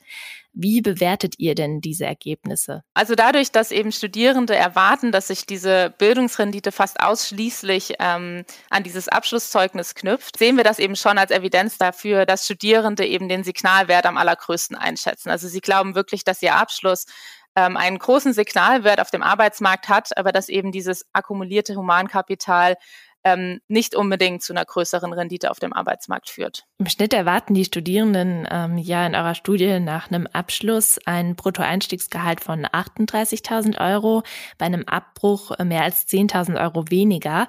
Wie 0.54 0.82
bewertet 0.82 1.36
ihr 1.38 1.56
denn 1.56 1.80
diese 1.80 2.06
Ergebnisse? 2.06 2.84
Also 2.94 3.16
dadurch, 3.16 3.52
dass 3.52 3.72
eben 3.72 3.92
Studierende 3.92 4.56
erwarten, 4.56 5.12
dass 5.12 5.28
sich 5.28 5.46
diese 5.46 5.94
Bildungsrendite 5.98 6.72
fast 6.72 7.00
ausschließlich 7.00 7.96
ähm, 8.00 8.44
an 8.70 8.84
dieses 8.84 9.08
Abschlusszeugnis 9.08 9.96
knüpft, 9.96 10.38
sehen 10.38 10.58
wir 10.58 10.66
das 10.66 10.80
eben 10.80 10.96
schon 10.98 11.18
als 11.18 11.32
Evidenz 11.32 11.78
dafür, 11.78 12.26
dass 12.26 12.46
Studierende 12.46 13.06
eben 13.06 13.30
den 13.30 13.44
Signalwert 13.44 14.06
am 14.06 14.18
allergrößten 14.18 14.76
einschätzen. 14.76 15.30
Also 15.30 15.48
sie 15.48 15.62
glauben 15.62 15.96
wirklich, 15.96 16.26
dass 16.26 16.42
ihr 16.42 16.56
Abschluss 16.56 17.06
ähm, 17.56 17.78
einen 17.78 17.98
großen 17.98 18.34
Signalwert 18.34 19.00
auf 19.00 19.12
dem 19.12 19.24
Arbeitsmarkt 19.24 19.90
hat, 19.90 20.18
aber 20.18 20.32
dass 20.32 20.50
eben 20.50 20.72
dieses 20.72 21.06
akkumulierte 21.14 21.76
Humankapital 21.76 22.76
ähm, 23.24 23.60
nicht 23.68 23.96
unbedingt 23.96 24.42
zu 24.44 24.54
einer 24.54 24.66
größeren 24.66 25.14
Rendite 25.14 25.52
auf 25.52 25.60
dem 25.60 25.74
Arbeitsmarkt 25.74 26.30
führt. 26.30 26.66
Im 26.82 26.88
Schnitt 26.88 27.14
erwarten 27.14 27.54
die 27.54 27.64
Studierenden 27.64 28.48
ähm, 28.50 28.80
ja 28.80 29.06
in 29.06 29.14
eurer 29.14 29.36
Studie 29.36 29.80
nach 29.80 30.10
einem 30.10 30.26
Abschluss 30.26 31.00
ein 31.06 31.36
Bruttoeinstiegsgehalt 31.36 32.42
von 32.42 32.66
38.000 32.66 33.80
Euro, 33.80 34.24
bei 34.58 34.66
einem 34.66 34.86
Abbruch 34.88 35.52
mehr 35.64 35.84
als 35.84 36.08
10.000 36.08 36.60
Euro 36.60 36.90
weniger. 36.90 37.46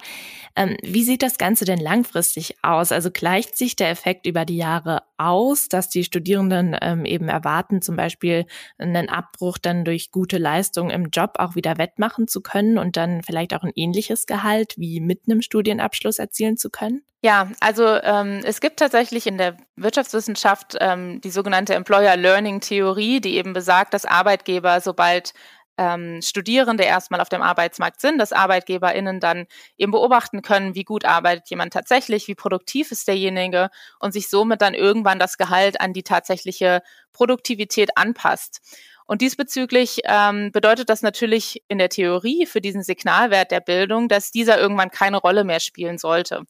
Ähm, 0.55 0.77
wie 0.83 1.01
sieht 1.01 1.23
das 1.23 1.39
Ganze 1.39 1.65
denn 1.65 1.79
langfristig 1.79 2.57
aus? 2.61 2.91
Also 2.91 3.09
gleicht 3.09 3.57
sich 3.57 3.75
der 3.75 3.89
Effekt 3.89 4.27
über 4.27 4.45
die 4.45 4.57
Jahre 4.57 5.01
aus, 5.17 5.67
dass 5.67 5.89
die 5.89 6.03
Studierenden 6.03 6.77
ähm, 6.79 7.03
eben 7.03 7.27
erwarten, 7.27 7.81
zum 7.81 7.95
Beispiel 7.95 8.45
einen 8.77 9.09
Abbruch 9.09 9.57
dann 9.57 9.83
durch 9.83 10.11
gute 10.11 10.37
Leistung 10.37 10.91
im 10.91 11.09
Job 11.09 11.37
auch 11.39 11.55
wieder 11.55 11.79
wettmachen 11.79 12.27
zu 12.27 12.41
können 12.41 12.77
und 12.77 12.97
dann 12.97 13.23
vielleicht 13.23 13.55
auch 13.55 13.63
ein 13.63 13.73
ähnliches 13.73 14.27
Gehalt 14.27 14.75
wie 14.77 14.99
mit 14.99 15.21
einem 15.25 15.41
Studienabschluss 15.41 16.19
erzielen 16.19 16.55
zu 16.55 16.69
können? 16.69 17.01
Ja, 17.25 17.49
also 17.61 17.85
ähm, 17.87 18.41
es 18.43 18.59
gibt 18.59 18.79
tatsächlich 18.79 19.27
in 19.27 19.37
der 19.37 19.55
Wirtschaftswissenschaft 19.77 20.75
ähm, 20.81 21.21
die 21.21 21.29
sogenannte 21.29 21.73
Employer 21.73 22.17
Learning 22.17 22.59
Theorie, 22.59 23.21
die 23.21 23.37
eben 23.37 23.53
besagt, 23.53 23.93
dass 23.93 24.03
Arbeitgeber, 24.03 24.81
sobald 24.81 25.33
ähm, 25.77 26.21
Studierende 26.21 26.83
erstmal 26.83 27.21
auf 27.21 27.29
dem 27.29 27.41
Arbeitsmarkt 27.41 28.01
sind, 28.01 28.17
dass 28.17 28.33
ArbeitgeberInnen 28.33 29.21
dann 29.21 29.45
eben 29.77 29.93
beobachten 29.93 30.41
können, 30.41 30.75
wie 30.75 30.83
gut 30.83 31.05
arbeitet 31.05 31.49
jemand 31.49 31.71
tatsächlich, 31.71 32.27
wie 32.27 32.35
produktiv 32.35 32.91
ist 32.91 33.07
derjenige 33.07 33.69
und 33.99 34.11
sich 34.11 34.29
somit 34.29 34.61
dann 34.61 34.73
irgendwann 34.73 35.17
das 35.17 35.37
Gehalt 35.37 35.79
an 35.79 35.93
die 35.93 36.03
tatsächliche 36.03 36.81
Produktivität 37.13 37.97
anpasst. 37.97 38.59
Und 39.05 39.21
diesbezüglich 39.21 40.01
ähm, 40.03 40.51
bedeutet 40.51 40.89
das 40.89 41.01
natürlich 41.01 41.63
in 41.69 41.77
der 41.77 41.89
Theorie 41.89 42.45
für 42.45 42.59
diesen 42.59 42.83
Signalwert 42.83 43.51
der 43.51 43.61
Bildung, 43.61 44.09
dass 44.09 44.31
dieser 44.31 44.59
irgendwann 44.59 44.91
keine 44.91 45.17
Rolle 45.17 45.45
mehr 45.45 45.61
spielen 45.61 45.97
sollte. 45.97 46.43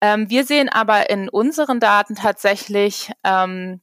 Ähm, 0.00 0.30
wir 0.30 0.44
sehen 0.44 0.68
aber 0.68 1.10
in 1.10 1.28
unseren 1.28 1.80
Daten 1.80 2.14
tatsächlich, 2.14 3.10
ähm, 3.24 3.80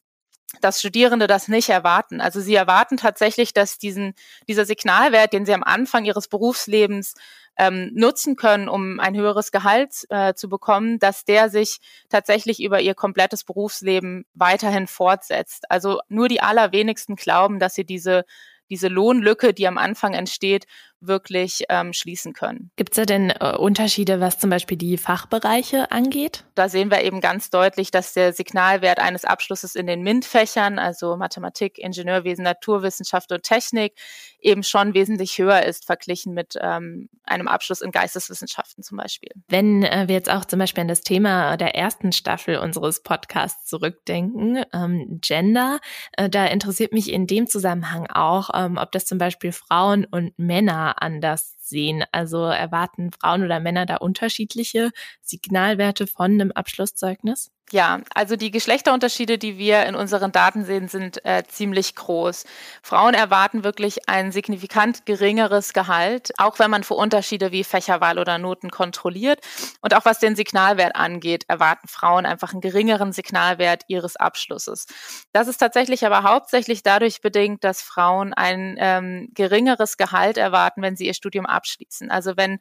dass 0.61 0.79
Studierende 0.79 1.27
das 1.27 1.47
nicht 1.47 1.69
erwarten. 1.69 2.21
Also 2.21 2.39
sie 2.39 2.55
erwarten 2.55 2.97
tatsächlich, 2.97 3.53
dass 3.53 3.77
diesen, 3.77 4.13
dieser 4.47 4.65
Signalwert, 4.65 5.33
den 5.33 5.45
sie 5.45 5.53
am 5.53 5.63
Anfang 5.63 6.05
ihres 6.05 6.27
Berufslebens 6.27 7.15
ähm, 7.57 7.91
nutzen 7.93 8.35
können, 8.35 8.69
um 8.69 8.99
ein 8.99 9.15
höheres 9.15 9.51
Gehalt 9.51 10.05
äh, 10.09 10.33
zu 10.33 10.49
bekommen, 10.49 10.99
dass 10.99 11.25
der 11.25 11.49
sich 11.49 11.79
tatsächlich 12.09 12.61
über 12.61 12.81
ihr 12.81 12.95
komplettes 12.95 13.43
Berufsleben 13.43 14.25
weiterhin 14.33 14.87
fortsetzt. 14.87 15.69
Also 15.69 15.99
nur 16.09 16.27
die 16.27 16.41
allerwenigsten 16.41 17.15
glauben, 17.15 17.59
dass 17.59 17.75
sie 17.75 17.85
diese 17.85 18.25
diese 18.69 18.87
Lohnlücke, 18.87 19.53
die 19.53 19.67
am 19.67 19.77
Anfang 19.77 20.13
entsteht, 20.13 20.65
wirklich 21.07 21.63
ähm, 21.69 21.93
schließen 21.93 22.33
können. 22.33 22.71
Gibt 22.75 22.93
es 22.93 22.95
da 22.95 23.05
denn 23.05 23.29
äh, 23.29 23.55
Unterschiede, 23.57 24.19
was 24.19 24.39
zum 24.39 24.49
Beispiel 24.49 24.77
die 24.77 24.97
Fachbereiche 24.97 25.91
angeht? 25.91 26.43
Da 26.55 26.69
sehen 26.69 26.91
wir 26.91 27.03
eben 27.03 27.21
ganz 27.21 27.49
deutlich, 27.49 27.91
dass 27.91 28.13
der 28.13 28.33
Signalwert 28.33 28.99
eines 28.99 29.25
Abschlusses 29.25 29.75
in 29.75 29.87
den 29.87 30.01
MINT-Fächern, 30.01 30.79
also 30.79 31.17
Mathematik, 31.17 31.77
Ingenieurwesen, 31.77 32.43
Naturwissenschaft 32.43 33.31
und 33.31 33.43
Technik, 33.43 33.93
eben 34.39 34.63
schon 34.63 34.93
wesentlich 34.93 35.37
höher 35.37 35.63
ist, 35.63 35.85
verglichen 35.85 36.33
mit 36.33 36.55
ähm, 36.61 37.09
einem 37.23 37.47
Abschluss 37.47 37.81
in 37.81 37.91
Geisteswissenschaften 37.91 38.83
zum 38.83 38.97
Beispiel. 38.97 39.31
Wenn 39.47 39.83
äh, 39.83 40.07
wir 40.07 40.15
jetzt 40.15 40.29
auch 40.29 40.45
zum 40.45 40.59
Beispiel 40.59 40.81
an 40.81 40.87
das 40.87 41.01
Thema 41.01 41.57
der 41.57 41.75
ersten 41.75 42.11
Staffel 42.11 42.57
unseres 42.57 43.01
Podcasts 43.01 43.65
zurückdenken, 43.65 44.63
ähm, 44.73 45.19
Gender, 45.21 45.79
äh, 46.13 46.29
da 46.29 46.45
interessiert 46.45 46.93
mich 46.93 47.11
in 47.11 47.27
dem 47.27 47.47
Zusammenhang 47.47 48.07
auch, 48.07 48.49
ähm, 48.53 48.77
ob 48.77 48.91
das 48.91 49.05
zum 49.05 49.17
Beispiel 49.17 49.51
Frauen 49.51 50.05
und 50.05 50.37
Männer 50.37 50.94
anders 51.01 51.55
sehen? 51.59 52.03
Also 52.11 52.43
erwarten 52.45 53.11
Frauen 53.11 53.43
oder 53.43 53.59
Männer 53.59 53.85
da 53.85 53.97
unterschiedliche 53.97 54.91
Signalwerte 55.21 56.07
von 56.07 56.31
einem 56.33 56.51
Abschlusszeugnis? 56.51 57.51
Ja, 57.71 58.01
also 58.13 58.35
die 58.35 58.51
Geschlechterunterschiede, 58.51 59.39
die 59.39 59.57
wir 59.57 59.87
in 59.87 59.95
unseren 59.95 60.31
Daten 60.31 60.65
sehen, 60.65 60.87
sind 60.87 61.25
äh, 61.25 61.43
ziemlich 61.47 61.95
groß. 61.95 62.45
Frauen 62.83 63.15
erwarten 63.15 63.63
wirklich 63.63 64.07
ein 64.07 64.31
signifikant 64.31 65.07
geringeres 65.07 65.73
Gehalt, 65.73 66.31
auch 66.37 66.59
wenn 66.59 66.69
man 66.69 66.83
für 66.83 66.93
Unterschiede 66.93 67.51
wie 67.51 67.63
Fächerwahl 67.63 68.19
oder 68.19 68.37
Noten 68.37 68.69
kontrolliert. 68.69 69.39
Und 69.81 69.95
auch 69.95 70.05
was 70.05 70.19
den 70.19 70.35
Signalwert 70.35 70.95
angeht, 70.95 71.45
erwarten 71.47 71.87
Frauen 71.87 72.27
einfach 72.27 72.51
einen 72.51 72.61
geringeren 72.61 73.11
Signalwert 73.13 73.81
ihres 73.87 74.15
Abschlusses. 74.15 74.85
Das 75.33 75.47
ist 75.47 75.57
tatsächlich 75.57 76.05
aber 76.05 76.21
hauptsächlich 76.21 76.83
dadurch 76.83 77.21
bedingt, 77.21 77.63
dass 77.63 77.81
Frauen 77.81 78.35
ein 78.35 78.75
ähm, 78.77 79.29
geringeres 79.33 79.97
Gehalt 79.97 80.37
erwarten, 80.37 80.83
wenn 80.83 80.95
sie 80.95 81.07
ihr 81.07 81.15
Studium 81.15 81.47
abschließen. 81.47 82.11
Also 82.11 82.37
wenn 82.37 82.59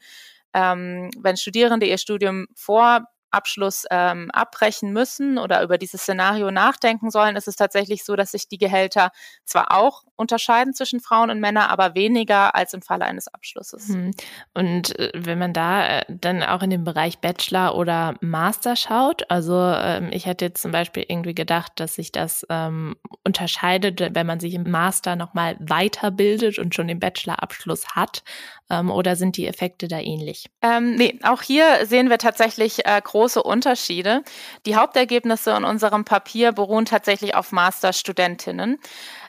ähm, 0.54 1.10
wenn 1.18 1.36
Studierende 1.36 1.84
ihr 1.84 1.98
Studium 1.98 2.46
vor 2.54 3.04
Abschluss 3.34 3.84
ähm, 3.90 4.30
abbrechen 4.32 4.92
müssen 4.92 5.38
oder 5.38 5.62
über 5.62 5.78
dieses 5.78 6.02
Szenario 6.02 6.50
nachdenken 6.50 7.10
sollen, 7.10 7.36
ist 7.36 7.48
es 7.48 7.56
tatsächlich 7.56 8.04
so, 8.04 8.16
dass 8.16 8.30
sich 8.32 8.48
die 8.48 8.58
Gehälter 8.58 9.10
zwar 9.44 9.72
auch 9.72 10.04
unterscheiden 10.16 10.74
zwischen 10.74 11.00
Frauen 11.00 11.30
und 11.30 11.40
Männern, 11.40 11.68
aber 11.68 11.94
weniger 11.94 12.54
als 12.54 12.72
im 12.72 12.82
Falle 12.82 13.04
eines 13.04 13.28
Abschlusses. 13.28 13.88
Hm. 13.88 14.12
Und 14.54 14.98
äh, 14.98 15.10
wenn 15.14 15.38
man 15.38 15.52
da 15.52 15.86
äh, 15.86 16.04
dann 16.08 16.42
auch 16.42 16.62
in 16.62 16.70
den 16.70 16.84
Bereich 16.84 17.18
Bachelor 17.18 17.74
oder 17.74 18.14
Master 18.20 18.76
schaut, 18.76 19.28
also 19.30 19.58
ähm, 19.58 20.10
ich 20.12 20.26
hätte 20.26 20.44
jetzt 20.44 20.62
zum 20.62 20.72
Beispiel 20.72 21.04
irgendwie 21.08 21.34
gedacht, 21.34 21.72
dass 21.76 21.94
sich 21.94 22.12
das 22.12 22.46
ähm, 22.48 22.96
unterscheidet, 23.24 24.14
wenn 24.14 24.26
man 24.26 24.38
sich 24.38 24.54
im 24.54 24.70
Master 24.70 25.16
nochmal 25.16 25.56
weiterbildet 25.58 26.58
und 26.58 26.74
schon 26.74 26.88
den 26.88 27.00
Bachelorabschluss 27.00 27.88
hat, 27.96 28.22
ähm, 28.70 28.90
oder 28.90 29.16
sind 29.16 29.36
die 29.36 29.46
Effekte 29.46 29.88
da 29.88 29.98
ähnlich? 29.98 30.46
Ähm, 30.62 30.94
nee, 30.94 31.18
auch 31.22 31.42
hier 31.42 31.86
sehen 31.86 32.08
wir 32.08 32.18
tatsächlich 32.18 32.86
äh, 32.86 33.00
große 33.02 33.23
Unterschiede. 33.42 34.22
Die 34.66 34.76
Hauptergebnisse 34.76 35.52
in 35.52 35.64
unserem 35.64 36.04
Papier 36.04 36.52
beruhen 36.52 36.84
tatsächlich 36.84 37.34
auf 37.34 37.52
Masterstudentinnen. 37.52 38.78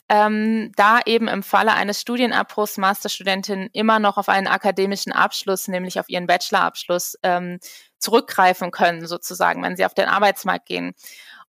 Ähm, 0.08 0.72
da 0.76 1.00
eben 1.06 1.28
im 1.28 1.42
Falle 1.42 1.74
eines 1.74 2.00
Studienabbruchs 2.00 2.78
Masterstudentinnen 2.78 3.70
immer 3.74 3.98
noch 4.00 4.18
auf 4.18 4.30
einen 4.30 4.48
akademischen 4.48 5.12
Abschluss, 5.12 5.68
nämlich 5.68 6.00
auf 6.00 6.10
ihren 6.10 6.28
Bachelorabschluss, 6.28 7.18
ähm, 7.24 7.60
zurückgreifen 7.98 8.70
können, 8.70 9.08
sozusagen, 9.08 9.64
wenn 9.64 9.76
sie 9.76 9.86
auf 9.86 9.96
den 9.96 10.08
Arbeitsmarkt 10.08 10.68
gehen. 10.68 10.94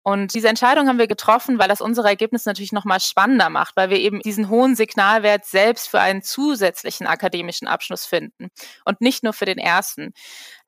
Und 0.06 0.34
diese 0.34 0.48
Entscheidung 0.48 0.86
haben 0.86 0.98
wir 0.98 1.06
getroffen, 1.06 1.58
weil 1.58 1.68
das 1.68 1.80
unsere 1.80 2.08
Ergebnisse 2.08 2.46
natürlich 2.46 2.72
nochmal 2.72 3.00
spannender 3.00 3.48
macht, 3.48 3.74
weil 3.74 3.88
wir 3.88 3.98
eben 3.98 4.20
diesen 4.20 4.50
hohen 4.50 4.76
Signalwert 4.76 5.46
selbst 5.46 5.88
für 5.88 5.98
einen 5.98 6.20
zusätzlichen 6.20 7.06
akademischen 7.06 7.66
Abschluss 7.66 8.04
finden 8.04 8.50
und 8.84 9.00
nicht 9.00 9.24
nur 9.24 9.32
für 9.32 9.46
den 9.46 9.56
ersten. 9.56 10.12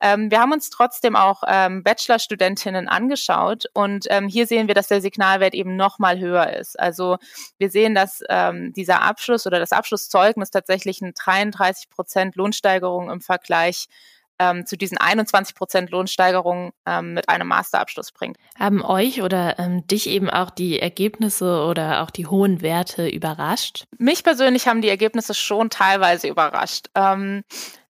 Ähm, 0.00 0.30
wir 0.30 0.40
haben 0.40 0.52
uns 0.52 0.70
trotzdem 0.70 1.16
auch 1.16 1.42
ähm, 1.46 1.82
Bachelorstudentinnen 1.82 2.88
angeschaut 2.88 3.64
und 3.74 4.06
ähm, 4.08 4.26
hier 4.26 4.46
sehen 4.46 4.68
wir, 4.68 4.74
dass 4.74 4.88
der 4.88 5.02
Signalwert 5.02 5.52
eben 5.52 5.76
nochmal 5.76 6.18
höher 6.18 6.54
ist. 6.54 6.80
Also 6.80 7.18
wir 7.58 7.68
sehen, 7.68 7.94
dass 7.94 8.22
ähm, 8.30 8.72
dieser 8.72 9.02
Abschluss 9.02 9.46
oder 9.46 9.58
das 9.58 9.72
Abschlusszeugnis 9.72 10.50
tatsächlich 10.50 11.02
eine 11.02 11.12
33 11.12 11.90
Prozent 11.90 12.36
Lohnsteigerung 12.36 13.10
im 13.10 13.20
Vergleich 13.20 13.88
ähm, 14.38 14.66
zu 14.66 14.76
diesen 14.76 14.98
21 14.98 15.54
Prozent 15.54 15.90
Lohnsteigerung 15.90 16.72
ähm, 16.86 17.14
mit 17.14 17.28
einem 17.28 17.48
Masterabschluss 17.48 18.12
bringt. 18.12 18.36
Haben 18.58 18.84
euch 18.84 19.22
oder 19.22 19.58
ähm, 19.58 19.86
dich 19.86 20.08
eben 20.08 20.30
auch 20.30 20.50
die 20.50 20.80
Ergebnisse 20.80 21.64
oder 21.64 22.02
auch 22.02 22.10
die 22.10 22.26
hohen 22.26 22.62
Werte 22.62 23.08
überrascht? 23.08 23.84
Mich 23.98 24.24
persönlich 24.24 24.68
haben 24.68 24.82
die 24.82 24.88
Ergebnisse 24.88 25.34
schon 25.34 25.70
teilweise 25.70 26.28
überrascht. 26.28 26.86
Ähm, 26.94 27.42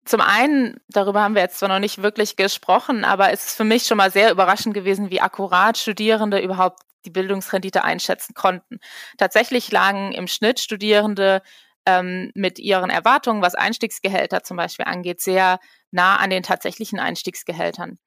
zum 0.04 0.20
einen, 0.20 0.76
darüber 0.88 1.22
haben 1.22 1.34
wir 1.34 1.42
jetzt 1.42 1.58
zwar 1.58 1.70
noch 1.70 1.78
nicht 1.78 2.02
wirklich 2.02 2.36
gesprochen, 2.36 3.04
aber 3.04 3.32
es 3.32 3.46
ist 3.46 3.56
für 3.56 3.64
mich 3.64 3.84
schon 3.84 3.96
mal 3.96 4.10
sehr 4.10 4.30
überraschend 4.30 4.74
gewesen, 4.74 5.10
wie 5.10 5.22
akkurat 5.22 5.78
Studierende 5.78 6.40
überhaupt 6.40 6.80
die 7.06 7.10
Bildungsrendite 7.10 7.84
einschätzen 7.84 8.34
konnten. 8.34 8.78
Tatsächlich 9.16 9.70
lagen 9.72 10.12
im 10.12 10.26
Schnitt 10.26 10.60
Studierende 10.60 11.42
ähm, 11.86 12.30
mit 12.34 12.58
ihren 12.58 12.90
Erwartungen, 12.90 13.42
was 13.42 13.54
Einstiegsgehälter 13.54 14.42
zum 14.42 14.56
Beispiel 14.56 14.86
angeht, 14.86 15.20
sehr 15.20 15.58
nah 15.94 16.16
an 16.16 16.30
den 16.30 16.42
tatsächlichen 16.42 17.00
Einstiegsgehältern. 17.00 17.98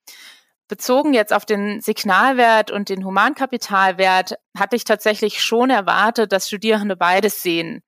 Bezogen 0.68 1.14
jetzt 1.14 1.32
auf 1.32 1.46
den 1.46 1.80
Signalwert 1.80 2.72
und 2.72 2.90
den 2.90 3.06
Humankapitalwert 3.06 4.34
hatte 4.58 4.76
ich 4.76 4.84
tatsächlich 4.84 5.42
schon 5.42 5.70
erwartet, 5.70 6.32
dass 6.34 6.48
Studierende 6.48 6.98
beides 6.98 7.42
sehen. 7.42 7.82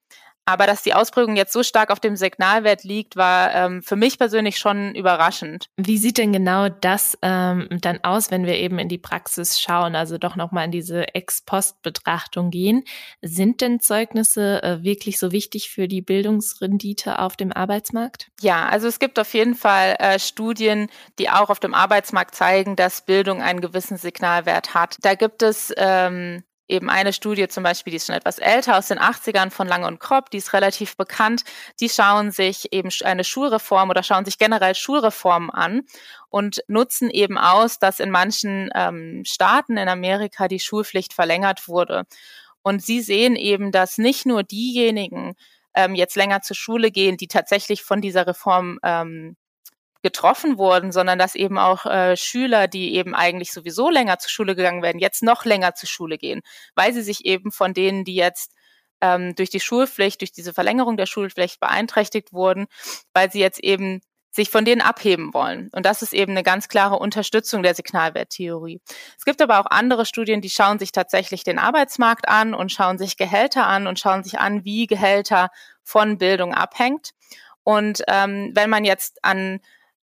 Aber 0.50 0.66
dass 0.66 0.82
die 0.82 0.96
Ausprägung 0.96 1.36
jetzt 1.36 1.54
so 1.54 1.62
stark 1.62 1.92
auf 1.92 2.00
dem 2.00 2.16
Signalwert 2.16 2.84
liegt, 2.84 3.16
war 3.16 3.54
ähm, 3.54 3.84
für 3.84 3.96
mich 3.96 4.18
persönlich 4.18 4.58
schon 4.58 4.96
überraschend. 4.96 5.68
Wie 5.78 6.00
sieht 6.00 6.18
denn 6.18 6.34
genau 6.34 6.70
das 6.70 7.16
ähm, 7.22 7.68
dann 7.70 8.00
aus, 8.04 8.32
wenn 8.32 8.48
wir 8.48 8.56
eben 8.56 8.80
in 8.80 8.90
die 8.90 8.98
Praxis 8.98 9.62
schauen, 9.62 9.96
also 9.96 10.18
doch 10.18 10.36
nochmal 10.36 10.66
in 10.66 10.72
diese 10.72 11.14
Ex-Post-Betrachtung 11.14 12.50
gehen? 12.50 12.84
Sind 13.22 13.62
denn 13.62 13.80
Zeugnisse 13.80 14.64
äh, 14.64 14.82
wirklich 14.82 15.20
so 15.20 15.32
wichtig 15.32 15.70
für 15.70 15.88
die 15.88 16.02
Bildungsrendite 16.02 17.20
auf 17.20 17.38
dem 17.38 17.54
Arbeitsmarkt? 17.54 18.32
Ja, 18.42 18.68
also 18.70 18.88
es 18.88 18.98
gibt 18.98 19.20
auf 19.20 19.32
jeden 19.36 19.54
Fall 19.54 19.98
äh, 20.00 20.18
Studien, 20.18 20.90
die 21.20 21.30
auch 21.30 21.52
auf 21.52 21.60
dem 21.60 21.76
Arbeitsmarkt 21.76 22.34
zeigen, 22.34 22.76
dass 22.76 23.06
Bildung 23.06 23.44
einen 23.44 23.62
gewissen 23.62 23.98
Signalwert 23.98 24.74
hat. 24.74 24.98
Da 25.04 25.14
gibt 25.14 25.44
es 25.44 25.72
ähm, 25.78 26.42
eben 26.70 26.90
eine 26.90 27.14
Studie 27.14 27.48
zum 27.48 27.64
Beispiel, 27.64 27.92
die 27.92 27.98
ist 27.98 28.08
schon 28.08 28.16
etwas 28.16 28.40
älter, 28.40 28.78
aus 28.78 28.88
den 28.88 29.00
80ern 29.00 29.50
von 29.50 29.68
Lange 29.68 29.88
und 29.88 30.00
Kropp, 30.00 30.30
die 30.30 30.38
ist 30.38 30.54
relativ 30.54 30.96
bekannt. 30.96 31.44
Die 31.80 31.90
schauen 31.90 32.32
sich 32.32 32.72
eben 32.72 32.90
eine 33.04 33.24
Schulreform 33.24 33.90
oder 33.90 34.04
schauen 34.04 34.26
sich 34.26 34.38
generell 34.38 34.76
Schulreformen 34.76 35.50
an 35.50 35.82
und 36.30 36.64
nutzen 36.68 37.10
eben 37.10 37.38
aus, 37.38 37.80
dass 37.80 38.00
in 38.00 38.12
manchen 38.12 38.70
ähm, 38.76 39.24
Staaten 39.26 39.78
in 39.78 39.90
Amerika 39.90 40.48
die 40.48 40.60
Schulpflicht 40.60 41.14
verlängert 41.14 41.68
wurde. 41.68 42.04
Und 42.62 42.84
sie 42.84 43.02
sehen 43.02 43.36
eben, 43.36 43.72
dass 43.72 43.98
nicht 43.98 44.26
nur 44.26 44.44
diejenigen 44.44 45.36
ähm, 45.74 45.96
jetzt 45.96 46.16
länger 46.16 46.42
zur 46.42 46.56
Schule 46.56 46.92
gehen, 46.92 47.18
die 47.18 47.28
tatsächlich 47.28 47.84
von 47.84 48.02
dieser 48.02 48.28
Reform 48.28 48.80
ähm, 48.84 49.38
getroffen 50.02 50.58
wurden, 50.58 50.92
sondern 50.92 51.20
dass 51.20 51.36
eben 51.36 51.58
auch 51.58 51.86
äh, 51.86 52.16
Schüler, 52.16 52.68
die 52.68 52.96
eben 52.96 53.16
eigentlich 53.16 53.52
sowieso 53.52 53.90
länger 53.90 54.20
zur 54.20 54.30
Schule 54.30 54.56
gegangen 54.56 54.82
werden, 54.82 55.00
jetzt 55.00 55.24
noch 55.24 55.46
länger 55.46 55.76
zur 55.76 55.90
Schule 55.90 56.18
gehen, 56.18 56.42
weil 56.76 56.94
sie 56.94 57.02
sich 57.02 57.26
eben 57.26 57.52
von 57.52 57.74
denen, 57.74 58.06
die 58.06 58.16
jetzt 58.16 58.54
ähm, 59.02 59.36
durch 59.36 59.50
die 59.50 59.60
Schulpflicht, 59.60 60.22
durch 60.22 60.32
diese 60.32 60.54
Verlängerung 60.54 60.98
der 60.98 61.06
Schulpflicht 61.06 61.60
beeinträchtigt 61.60 62.34
wurden, 62.34 62.68
weil 63.14 63.32
sie 63.32 63.40
jetzt 63.40 63.60
eben 63.64 64.02
sich 64.32 64.50
von 64.52 64.64
denen 64.64 64.82
abheben 64.82 65.34
wollen. 65.34 65.70
Und 65.74 65.86
das 65.86 66.02
ist 66.02 66.14
eben 66.14 66.32
eine 66.32 66.44
ganz 66.44 66.68
klare 66.68 66.98
Unterstützung 67.00 67.64
der 67.64 67.74
Signalwerttheorie. 67.74 68.80
Es 69.18 69.26
gibt 69.26 69.42
aber 69.42 69.60
auch 69.60 69.66
andere 69.66 70.06
Studien, 70.06 70.42
die 70.42 70.52
schauen 70.52 70.78
sich 70.78 70.92
tatsächlich 70.92 71.44
den 71.44 71.58
Arbeitsmarkt 71.58 72.30
an 72.30 72.54
und 72.54 72.72
schauen 72.72 73.00
sich 73.00 73.18
Gehälter 73.18 73.66
an 73.66 73.88
und 73.88 74.00
schauen 74.00 74.24
sich 74.24 74.40
an, 74.40 74.64
wie 74.64 74.86
Gehälter 74.86 75.50
von 75.84 76.20
Bildung 76.20 76.54
abhängt. 76.54 77.12
Und 77.64 78.04
ähm, 78.08 78.52
wenn 78.54 78.70
man 78.70 78.86
jetzt 78.86 79.24
an 79.24 79.60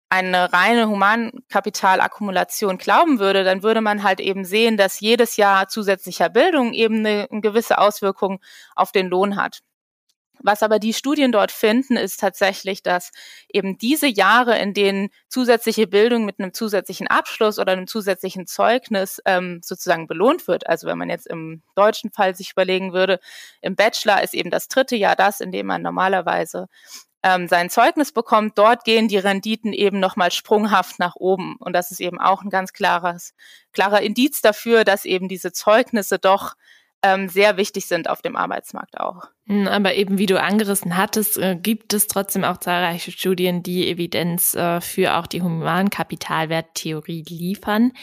eine 0.09 0.53
reine 0.53 0.87
Humankapitalakkumulation 0.87 2.77
glauben 2.77 3.19
würde, 3.19 3.43
dann 3.43 3.63
würde 3.63 3.81
man 3.81 4.03
halt 4.03 4.19
eben 4.19 4.45
sehen, 4.45 4.77
dass 4.77 4.99
jedes 4.99 5.37
Jahr 5.37 5.67
zusätzlicher 5.67 6.29
Bildung 6.29 6.73
eben 6.73 6.99
eine, 6.99 7.27
eine 7.29 7.41
gewisse 7.41 7.77
Auswirkung 7.77 8.39
auf 8.75 8.91
den 8.91 9.07
Lohn 9.07 9.35
hat. 9.35 9.59
Was 10.39 10.63
aber 10.63 10.79
die 10.79 10.93
Studien 10.93 11.31
dort 11.31 11.51
finden, 11.51 11.97
ist 11.97 12.19
tatsächlich, 12.19 12.83
dass 12.83 13.11
eben 13.49 13.77
diese 13.77 14.07
Jahre, 14.07 14.57
in 14.59 14.73
denen 14.73 15.09
zusätzliche 15.29 15.87
Bildung 15.87 16.25
mit 16.25 16.39
einem 16.39 16.53
zusätzlichen 16.53 17.07
Abschluss 17.07 17.59
oder 17.59 17.71
einem 17.71 17.87
zusätzlichen 17.87 18.45
Zeugnis 18.45 19.21
ähm, 19.25 19.61
sozusagen 19.63 20.07
belohnt 20.07 20.47
wird. 20.47 20.67
Also 20.67 20.87
wenn 20.87 20.97
man 20.97 21.09
jetzt 21.09 21.27
im 21.27 21.63
deutschen 21.75 22.11
Fall 22.11 22.35
sich 22.35 22.51
überlegen 22.51 22.93
würde, 22.93 23.19
im 23.61 23.75
Bachelor 23.75 24.21
ist 24.21 24.33
eben 24.33 24.51
das 24.51 24.67
dritte 24.67 24.95
Jahr 24.95 25.15
das, 25.15 25.41
in 25.41 25.51
dem 25.51 25.65
man 25.65 25.81
normalerweise 25.81 26.67
ähm, 27.27 27.47
sein 27.47 27.69
Zeugnis 27.69 28.11
bekommt, 28.11 28.57
dort 28.57 28.85
gehen 28.85 29.07
die 29.07 29.17
Renditen 29.17 29.73
eben 29.73 29.99
nochmal 29.99 30.31
sprunghaft 30.31 30.99
nach 30.99 31.15
oben. 31.15 31.57
Und 31.59 31.73
das 31.73 31.91
ist 31.91 31.99
eben 31.99 32.19
auch 32.19 32.43
ein 32.43 32.49
ganz 32.49 32.71
klares, 32.71 33.33
klarer 33.73 34.01
Indiz 34.01 34.41
dafür, 34.41 34.85
dass 34.85 35.03
eben 35.03 35.27
diese 35.27 35.51
Zeugnisse 35.51 36.19
doch 36.19 36.53
ähm, 37.03 37.29
sehr 37.29 37.57
wichtig 37.57 37.85
sind 37.85 38.09
auf 38.09 38.21
dem 38.21 38.35
Arbeitsmarkt 38.35 38.99
auch. 38.99 39.23
Hm, 39.45 39.67
aber 39.67 39.95
eben 39.95 40.17
wie 40.17 40.25
du 40.25 40.41
angerissen 40.41 40.97
hattest, 40.97 41.37
äh, 41.37 41.55
gibt 41.55 41.93
es 41.93 42.07
trotzdem 42.07 42.43
auch 42.43 42.57
zahlreiche 42.57 43.11
Studien, 43.11 43.63
die 43.63 43.87
Evidenz 43.87 44.55
äh, 44.55 44.81
für 44.81 45.15
auch 45.17 45.27
die 45.27 45.41
Humankapitalwerttheorie 45.41 47.23
liefern. 47.29 47.93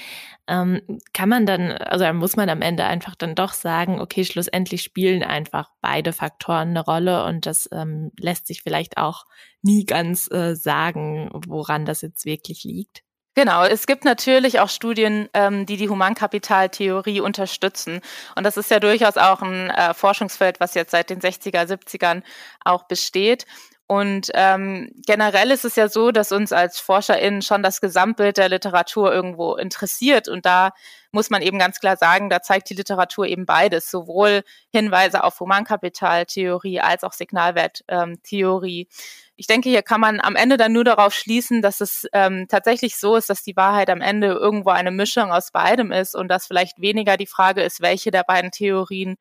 Ähm, 0.47 0.81
kann 1.13 1.29
man 1.29 1.45
dann, 1.45 1.73
also 1.73 2.11
muss 2.13 2.37
man 2.37 2.49
am 2.49 2.63
Ende 2.63 2.85
einfach 2.85 3.15
dann 3.15 3.35
doch 3.35 3.53
sagen, 3.53 4.01
okay, 4.01 4.25
schlussendlich 4.25 4.83
spielen 4.83 5.23
einfach 5.23 5.71
beide 5.81 6.13
Faktoren 6.13 6.71
eine 6.71 6.81
Rolle 6.81 7.25
und 7.25 7.47
das 7.47 7.69
ähm, 7.73 8.11
lässt 8.19 8.47
sich 8.47 8.63
vielleicht 8.63 8.97
auch 8.97 9.25
nie 9.63 9.85
ganz 9.85 10.31
äh, 10.31 10.55
sagen, 10.55 11.31
woran 11.47 11.85
das 11.85 12.03
jetzt 12.03 12.27
wirklich 12.27 12.65
liegt. 12.65 13.04
Genau, 13.37 13.65
es 13.65 13.87
gibt 13.89 14.05
natürlich 14.05 14.61
auch 14.61 14.69
Studien, 14.69 15.29
ähm, 15.35 15.67
die 15.67 15.77
die 15.77 15.89
Humankapitaltheorie 15.89 17.21
unterstützen. 17.21 18.01
Und 18.37 18.45
das 18.45 18.57
ist 18.57 18.71
ja 18.71 18.79
durchaus 18.79 19.17
auch 19.17 19.43
ein 19.43 19.71
äh, 19.71 19.93
Forschungsfeld, 19.93 20.61
was 20.61 20.75
jetzt 20.75 20.93
seit 20.93 21.11
den 21.11 21.21
60er, 21.21 21.67
70ern 21.67 22.23
auch 22.65 22.85
besteht. 22.85 23.45
Und 23.87 24.31
ähm, 24.33 24.91
generell 25.07 25.51
ist 25.51 25.67
es 25.67 25.77
ja 25.77 25.89
so, 25.89 26.11
dass 26.11 26.33
uns 26.33 26.53
als 26.53 26.81
ForscherInnen 26.81 27.43
schon 27.43 27.63
das 27.63 27.83
Gesamtbild 27.83 28.39
der 28.39 28.49
Literatur 28.49 29.13
irgendwo 29.13 29.57
interessiert. 29.57 30.27
Und 30.27 30.47
da 30.47 30.73
muss 31.13 31.29
man 31.29 31.43
eben 31.43 31.59
ganz 31.59 31.81
klar 31.81 31.99
sagen, 31.99 32.31
da 32.31 32.41
zeigt 32.41 32.71
die 32.71 32.75
Literatur 32.75 33.27
eben 33.27 33.45
beides, 33.45 33.91
sowohl 33.91 34.43
Hinweise 34.71 35.23
auf 35.23 35.39
Humankapitaltheorie 35.39 36.81
als 36.81 37.05
auch 37.05 37.13
Signalwerttheorie. 37.13 38.81
Ähm, 38.81 38.89
ich 39.37 39.47
denke, 39.49 39.69
hier 39.69 39.83
kann 39.83 40.01
man 40.01 40.19
am 40.21 40.37
Ende 40.37 40.57
dann 40.57 40.73
nur 40.73 40.85
darauf 40.85 41.13
schließen, 41.13 41.61
dass 41.61 41.83
es 41.83 42.07
ähm, 42.15 42.47
tatsächlich 42.49 42.97
so 42.97 43.17
ist, 43.17 43.29
dass 43.29 43.43
die 43.43 43.57
Wahrheit 43.57 43.91
am 43.91 44.01
Ende 44.01 44.29
irgendwo 44.29 44.71
eine 44.71 44.93
Mischung 44.93 45.31
aus 45.31 45.51
beidem 45.51 45.93
ist 45.93 46.15
und 46.15 46.29
dass 46.29 46.47
vielleicht 46.47 46.81
weniger 46.81 47.19
die 47.19 47.27
Frage 47.27 47.63
ist, 47.63 47.83
welche 47.83 48.11
der 48.11 48.23
beiden 48.23 48.51
Theorien 48.51 49.17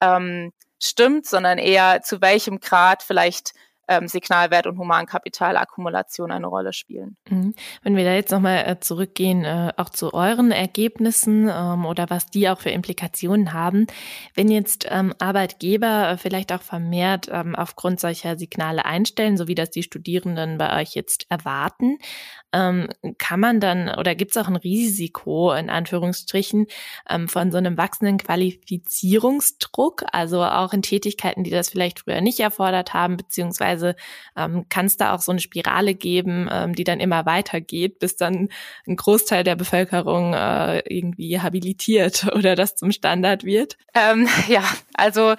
ähm, 0.00 0.52
stimmt, 0.80 1.26
sondern 1.26 1.58
eher 1.58 2.02
zu 2.02 2.20
welchem 2.20 2.60
Grad 2.60 3.02
vielleicht 3.02 3.52
ähm, 3.88 4.06
Signalwert 4.06 4.66
und 4.66 4.78
Humankapitalakkumulation 4.78 6.30
eine 6.30 6.46
Rolle 6.46 6.72
spielen. 6.72 7.16
Mhm. 7.28 7.54
Wenn 7.82 7.96
wir 7.96 8.04
da 8.04 8.14
jetzt 8.14 8.30
nochmal 8.30 8.64
äh, 8.66 8.80
zurückgehen, 8.80 9.44
äh, 9.44 9.72
auch 9.76 9.88
zu 9.90 10.12
euren 10.12 10.50
Ergebnissen 10.50 11.48
ähm, 11.52 11.86
oder 11.86 12.10
was 12.10 12.26
die 12.26 12.48
auch 12.48 12.60
für 12.60 12.70
Implikationen 12.70 13.52
haben, 13.52 13.86
wenn 14.34 14.48
jetzt 14.48 14.86
ähm, 14.90 15.14
Arbeitgeber 15.18 16.10
äh, 16.10 16.16
vielleicht 16.16 16.52
auch 16.52 16.62
vermehrt 16.62 17.28
ähm, 17.30 17.54
aufgrund 17.56 18.00
solcher 18.00 18.38
Signale 18.38 18.84
einstellen, 18.84 19.36
so 19.36 19.48
wie 19.48 19.54
das 19.54 19.70
die 19.70 19.82
Studierenden 19.82 20.58
bei 20.58 20.80
euch 20.80 20.94
jetzt 20.94 21.26
erwarten, 21.30 21.98
ähm, 22.52 22.88
kann 23.18 23.40
man 23.40 23.60
dann 23.60 23.88
oder 23.94 24.14
gibt 24.14 24.30
es 24.30 24.36
auch 24.36 24.48
ein 24.48 24.56
Risiko 24.56 25.52
in 25.52 25.68
Anführungsstrichen 25.68 26.66
ähm, 27.08 27.28
von 27.28 27.52
so 27.52 27.58
einem 27.58 27.76
wachsenden 27.76 28.18
Qualifizierungsdruck, 28.18 30.04
also 30.12 30.42
auch 30.42 30.72
in 30.72 30.82
Tätigkeiten, 30.82 31.44
die 31.44 31.50
das 31.50 31.68
vielleicht 31.68 32.00
früher 32.00 32.20
nicht 32.20 32.40
erfordert 32.40 32.94
haben, 32.94 33.16
beziehungsweise 33.16 33.96
ähm, 34.36 34.66
kann 34.68 34.86
es 34.86 34.96
da 34.96 35.14
auch 35.14 35.20
so 35.20 35.32
eine 35.32 35.40
Spirale 35.40 35.94
geben, 35.94 36.48
ähm, 36.50 36.74
die 36.74 36.84
dann 36.84 37.00
immer 37.00 37.26
weitergeht, 37.26 37.98
bis 37.98 38.16
dann 38.16 38.48
ein 38.86 38.96
Großteil 38.96 39.44
der 39.44 39.56
Bevölkerung 39.56 40.32
äh, 40.34 40.78
irgendwie 40.88 41.40
habilitiert 41.40 42.26
oder 42.34 42.54
das 42.54 42.76
zum 42.76 42.92
Standard 42.92 43.44
wird? 43.44 43.76
Ähm, 43.94 44.28
ja, 44.48 44.64
also 44.94 45.34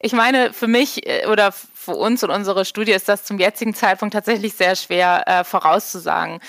ich 0.00 0.12
meine, 0.12 0.52
für 0.52 0.68
mich 0.68 1.06
äh, 1.06 1.26
oder 1.26 1.52
für 1.84 1.94
uns 1.94 2.24
und 2.24 2.30
unsere 2.30 2.64
Studie 2.64 2.92
ist 2.92 3.08
das 3.08 3.24
zum 3.24 3.38
jetzigen 3.38 3.74
Zeitpunkt 3.74 4.14
tatsächlich 4.14 4.54
sehr 4.54 4.74
schwer 4.76 5.24
äh, 5.26 5.44
vorauszusagen. 5.44 6.40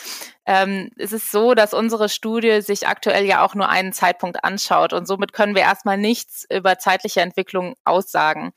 Ähm, 0.45 0.91
es 0.97 1.11
ist 1.11 1.31
so, 1.31 1.53
dass 1.53 1.73
unsere 1.73 2.09
Studie 2.09 2.61
sich 2.61 2.87
aktuell 2.87 3.25
ja 3.25 3.43
auch 3.43 3.55
nur 3.55 3.69
einen 3.69 3.93
Zeitpunkt 3.93 4.43
anschaut 4.43 4.93
und 4.93 5.07
somit 5.07 5.33
können 5.33 5.55
wir 5.55 5.63
erstmal 5.63 5.97
nichts 5.97 6.45
über 6.49 6.77
zeitliche 6.77 7.21
Entwicklung 7.21 7.75
aussagen. 7.83 8.51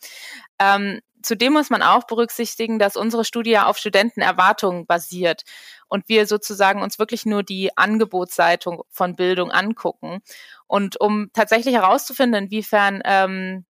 Ähm, 0.58 1.00
zudem 1.22 1.54
muss 1.54 1.70
man 1.70 1.82
auch 1.82 2.04
berücksichtigen, 2.04 2.78
dass 2.78 2.96
unsere 2.96 3.24
Studie 3.24 3.52
ja 3.52 3.66
auf 3.66 3.78
Studentenerwartungen 3.78 4.86
basiert 4.86 5.42
und 5.88 6.08
wir 6.08 6.26
sozusagen 6.26 6.82
uns 6.82 6.98
wirklich 6.98 7.26
nur 7.26 7.42
die 7.42 7.76
Angebotsseite 7.76 8.78
von 8.90 9.16
Bildung 9.16 9.50
angucken. 9.50 10.20
Und 10.66 11.00
um 11.00 11.30
tatsächlich 11.32 11.74
herauszufinden, 11.74 12.44
inwiefern 12.44 13.00
ähm, 13.04 13.64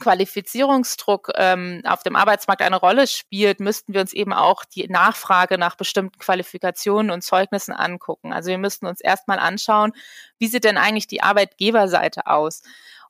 Qualifizierungsdruck 0.00 1.30
ähm, 1.36 1.82
auf 1.84 2.02
dem 2.02 2.16
Arbeitsmarkt 2.16 2.62
eine 2.62 2.76
Rolle 2.76 3.06
spielt, 3.06 3.60
müssten 3.60 3.94
wir 3.94 4.00
uns 4.00 4.12
eben 4.12 4.32
auch 4.32 4.64
die 4.64 4.88
Nachfrage 4.88 5.58
nach 5.58 5.76
bestimmten 5.76 6.18
Qualifikationen 6.18 7.10
und 7.10 7.22
Zeugnissen 7.22 7.72
angucken. 7.72 8.32
Also 8.32 8.50
wir 8.50 8.58
müssten 8.58 8.86
uns 8.86 9.00
erstmal 9.00 9.38
anschauen, 9.38 9.92
wie 10.38 10.48
sieht 10.48 10.64
denn 10.64 10.78
eigentlich 10.78 11.06
die 11.06 11.22
Arbeitgeberseite 11.22 12.26
aus? 12.26 12.62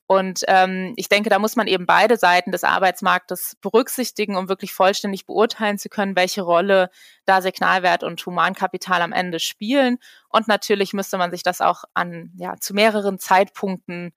Und 0.06 0.42
ähm, 0.48 0.92
ich 0.96 1.08
denke, 1.08 1.30
da 1.30 1.38
muss 1.38 1.56
man 1.56 1.66
eben 1.66 1.86
beide 1.86 2.18
Seiten 2.18 2.52
des 2.52 2.64
Arbeitsmarktes 2.64 3.56
berücksichtigen, 3.62 4.36
um 4.36 4.48
wirklich 4.48 4.74
vollständig 4.74 5.24
beurteilen 5.24 5.78
zu 5.78 5.88
können, 5.88 6.16
welche 6.16 6.42
Rolle 6.42 6.90
da 7.24 7.40
Signalwert 7.40 8.02
und 8.02 8.24
Humankapital 8.26 9.00
am 9.00 9.12
Ende 9.12 9.40
spielen. 9.40 9.98
Und 10.28 10.48
natürlich 10.48 10.92
müsste 10.92 11.16
man 11.16 11.30
sich 11.30 11.42
das 11.42 11.62
auch 11.62 11.84
an 11.94 12.30
ja 12.36 12.56
zu 12.60 12.74
mehreren 12.74 13.18
Zeitpunkten 13.18 14.12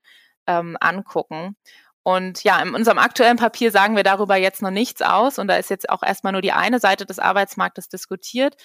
ähm, 0.48 0.76
angucken. 0.80 1.56
Und 2.08 2.44
ja, 2.44 2.60
in 2.62 2.76
unserem 2.76 3.00
aktuellen 3.00 3.38
Papier 3.38 3.72
sagen 3.72 3.96
wir 3.96 4.04
darüber 4.04 4.36
jetzt 4.36 4.62
noch 4.62 4.70
nichts 4.70 5.02
aus 5.02 5.40
und 5.40 5.48
da 5.48 5.56
ist 5.56 5.72
jetzt 5.72 5.90
auch 5.90 6.04
erstmal 6.04 6.34
nur 6.34 6.44
die 6.44 6.52
eine 6.52 6.78
Seite 6.78 7.04
des 7.08 7.18
Arbeitsmarktes 7.18 7.90
diskutiert. 7.90 8.58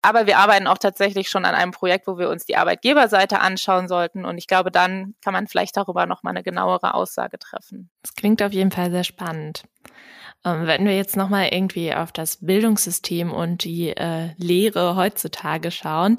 Aber 0.00 0.28
wir 0.28 0.38
arbeiten 0.38 0.68
auch 0.68 0.78
tatsächlich 0.78 1.28
schon 1.28 1.44
an 1.44 1.56
einem 1.56 1.72
Projekt, 1.72 2.06
wo 2.06 2.18
wir 2.18 2.30
uns 2.30 2.44
die 2.44 2.56
Arbeitgeberseite 2.56 3.40
anschauen 3.40 3.88
sollten 3.88 4.24
und 4.24 4.38
ich 4.38 4.46
glaube, 4.46 4.70
dann 4.70 5.16
kann 5.24 5.32
man 5.32 5.48
vielleicht 5.48 5.76
darüber 5.76 6.06
noch 6.06 6.22
mal 6.22 6.30
eine 6.30 6.44
genauere 6.44 6.94
Aussage 6.94 7.36
treffen. 7.40 7.90
Das 8.02 8.14
klingt 8.14 8.40
auf 8.44 8.52
jeden 8.52 8.70
Fall 8.70 8.92
sehr 8.92 9.02
spannend. 9.02 9.64
Ähm, 10.44 10.66
wenn 10.66 10.84
wir 10.84 10.94
jetzt 10.94 11.16
nochmal 11.16 11.48
irgendwie 11.52 11.94
auf 11.94 12.12
das 12.12 12.44
Bildungssystem 12.44 13.32
und 13.32 13.64
die 13.64 13.88
äh, 13.88 14.30
Lehre 14.36 14.94
heutzutage 14.94 15.70
schauen, 15.70 16.16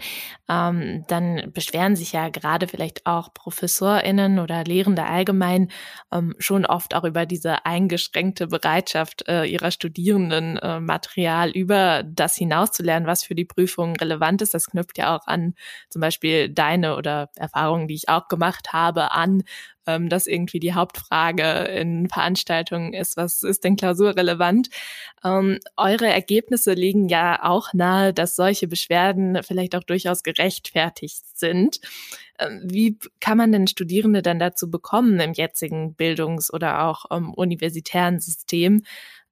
ähm, 0.50 1.06
dann 1.08 1.52
beschweren 1.54 1.96
sich 1.96 2.14
ja 2.14 2.30
gerade 2.30 2.68
vielleicht 2.68 3.06
auch 3.06 3.34
ProfessorInnen 3.34 4.40
oder 4.40 4.64
Lehrende 4.64 5.04
allgemein 5.04 5.70
ähm, 6.12 6.34
schon 6.40 6.66
oft 6.66 6.96
auch 6.96 7.04
über 7.04 7.26
diese 7.28 7.66
eingeschränkte 7.66 8.48
Bereitschaft 8.48 9.28
äh, 9.28 9.46
ihrer 9.46 9.70
Studierenden, 9.70 10.58
äh, 10.58 10.80
Material 10.80 11.52
über 11.52 12.04
das 12.04 12.36
hinauszulernen, 12.36 13.08
was 13.08 13.24
für 13.24 13.36
die 13.36 13.46
Prüfung 13.46 13.96
relevant 13.96 14.42
ist. 14.42 14.56
Das 14.56 14.70
knüpft 14.72 14.98
ja 14.98 15.16
auch 15.16 15.28
an 15.28 15.54
zum 15.90 16.02
Beispiel 16.02 16.50
deine 16.50 16.96
oder 16.96 17.30
Erfahrungen, 17.36 17.88
die 17.88 17.96
ich 17.96 18.10
auch 18.10 18.28
gemacht 18.28 18.74
habe, 18.74 19.12
an, 19.12 19.44
ähm, 19.88 20.10
dass 20.10 20.28
irgendwie 20.28 20.60
die 20.60 20.74
Hauptfrage 20.74 21.44
in 21.66 22.10
Veranstaltungen 22.10 22.94
ist, 22.94 23.18
was 23.18 23.44
ist 23.44 23.64
denn 23.64 23.76
klausurrelevant? 23.76 24.70
Ähm, 25.24 25.60
eure 25.78 26.08
Ergebnisse 26.08 26.74
legen 26.74 27.10
ja 27.10 27.44
auch 27.44 27.74
nahe, 27.74 28.14
dass 28.14 28.36
solche 28.36 28.68
Beschwerden 28.68 29.42
vielleicht 29.44 29.76
auch 29.76 29.84
durchaus 29.84 30.24
gerechtfertigt 30.24 31.24
sind. 31.38 31.80
Ähm, 32.40 32.62
wie 32.66 32.98
kann 33.20 33.38
man 33.38 33.52
denn 33.52 33.68
Studierende 33.68 34.22
dann 34.22 34.40
dazu 34.40 34.70
bekommen 34.70 35.20
im 35.20 35.34
jetzigen 35.34 35.96
Bildungs- 35.96 36.52
oder 36.52 36.86
auch 36.86 37.06
ähm, 37.12 37.34
universitären 37.34 38.20
System, 38.20 38.84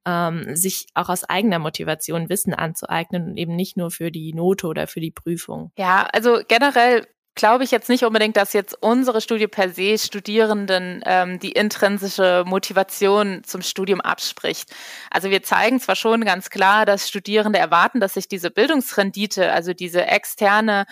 ähm, 0.06 0.56
sich 0.56 0.88
auch 0.94 1.10
aus 1.10 1.24
eigener 1.24 1.60
Motivation 1.60 2.30
Wissen 2.30 2.54
anzueignen 2.54 3.30
und 3.30 3.38
eben 3.38 3.56
nicht 3.56 3.78
nur 3.78 3.92
für 3.92 4.12
die 4.12 4.34
Note 4.34 4.68
oder 4.68 4.88
für 4.88 5.00
die 5.00 5.12
Prüfung? 5.12 5.72
Ja, 5.78 6.08
also 6.12 6.42
generell 6.48 7.06
glaube 7.36 7.64
ich 7.64 7.72
jetzt 7.72 7.90
nicht 7.90 8.04
unbedingt, 8.04 8.38
dass 8.38 8.54
jetzt 8.54 8.78
unsere 8.82 9.22
Studie 9.22 9.48
per 9.48 9.70
se 9.70 9.98
Studierenden 9.98 11.02
ähm, 11.06 11.40
die 11.40 11.52
intrinsische 11.52 12.44
Motivation 12.46 13.44
zum 13.44 13.62
Studium 13.62 14.02
abspricht. 14.02 14.74
Also 15.10 15.30
wir 15.30 15.44
zeigen 15.44 15.80
zwar 15.80 15.96
schon 15.96 16.26
ganz 16.26 16.50
klar, 16.50 16.86
dass 16.86 17.10
Studierende 17.10 17.60
erwarten, 17.60 18.00
dass 18.00 18.14
sich 18.14 18.28
diese 18.28 18.52
Bildungsrendite, 18.52 19.52
also 19.52 19.74
diese 19.74 20.06
externe 20.06 20.86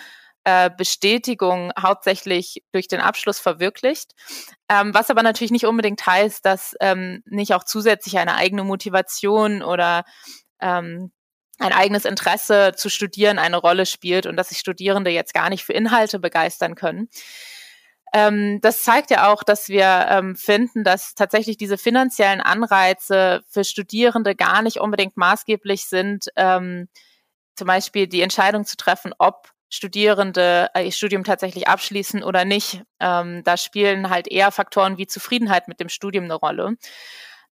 äh, 0.44 0.70
Bestätigung 0.76 1.72
hauptsächlich 1.78 2.64
durch 2.72 2.88
den 2.88 3.00
Abschluss 3.00 3.38
verwirklicht. 3.38 4.12
Ähm, 4.68 4.92
was 4.92 5.10
aber 5.10 5.22
natürlich 5.22 5.52
nicht 5.52 5.66
unbedingt 5.66 6.04
heißt, 6.04 6.44
dass 6.44 6.74
ähm, 6.80 7.22
nicht 7.26 7.54
auch 7.54 7.64
zusätzlich 7.64 8.18
eine 8.18 8.34
eigene 8.34 8.64
Motivation 8.64 9.62
oder 9.62 10.04
ähm, 10.60 11.12
ein 11.62 11.72
eigenes 11.72 12.04
Interesse 12.04 12.72
zu 12.76 12.88
studieren 12.88 13.38
eine 13.38 13.56
Rolle 13.56 13.86
spielt 13.86 14.26
und 14.26 14.36
dass 14.36 14.50
sich 14.50 14.58
Studierende 14.58 15.10
jetzt 15.10 15.34
gar 15.34 15.48
nicht 15.48 15.64
für 15.64 15.72
Inhalte 15.72 16.18
begeistern 16.18 16.74
können. 16.74 17.08
Ähm, 18.12 18.60
das 18.60 18.82
zeigt 18.82 19.10
ja 19.10 19.32
auch, 19.32 19.42
dass 19.42 19.68
wir 19.68 20.06
ähm, 20.10 20.36
finden, 20.36 20.84
dass 20.84 21.14
tatsächlich 21.14 21.56
diese 21.56 21.78
finanziellen 21.78 22.42
Anreize 22.42 23.42
für 23.48 23.64
Studierende 23.64 24.34
gar 24.34 24.60
nicht 24.62 24.78
unbedingt 24.80 25.16
maßgeblich 25.16 25.86
sind, 25.86 26.26
ähm, 26.36 26.88
zum 27.54 27.66
Beispiel 27.66 28.06
die 28.06 28.22
Entscheidung 28.22 28.64
zu 28.66 28.76
treffen, 28.76 29.14
ob 29.18 29.50
Studierende 29.70 30.68
äh, 30.74 30.84
ihr 30.84 30.92
Studium 30.92 31.24
tatsächlich 31.24 31.68
abschließen 31.68 32.22
oder 32.22 32.44
nicht. 32.44 32.82
Ähm, 33.00 33.42
da 33.44 33.56
spielen 33.56 34.10
halt 34.10 34.28
eher 34.28 34.52
Faktoren 34.52 34.98
wie 34.98 35.06
Zufriedenheit 35.06 35.66
mit 35.66 35.80
dem 35.80 35.88
Studium 35.88 36.24
eine 36.24 36.34
Rolle. 36.34 36.76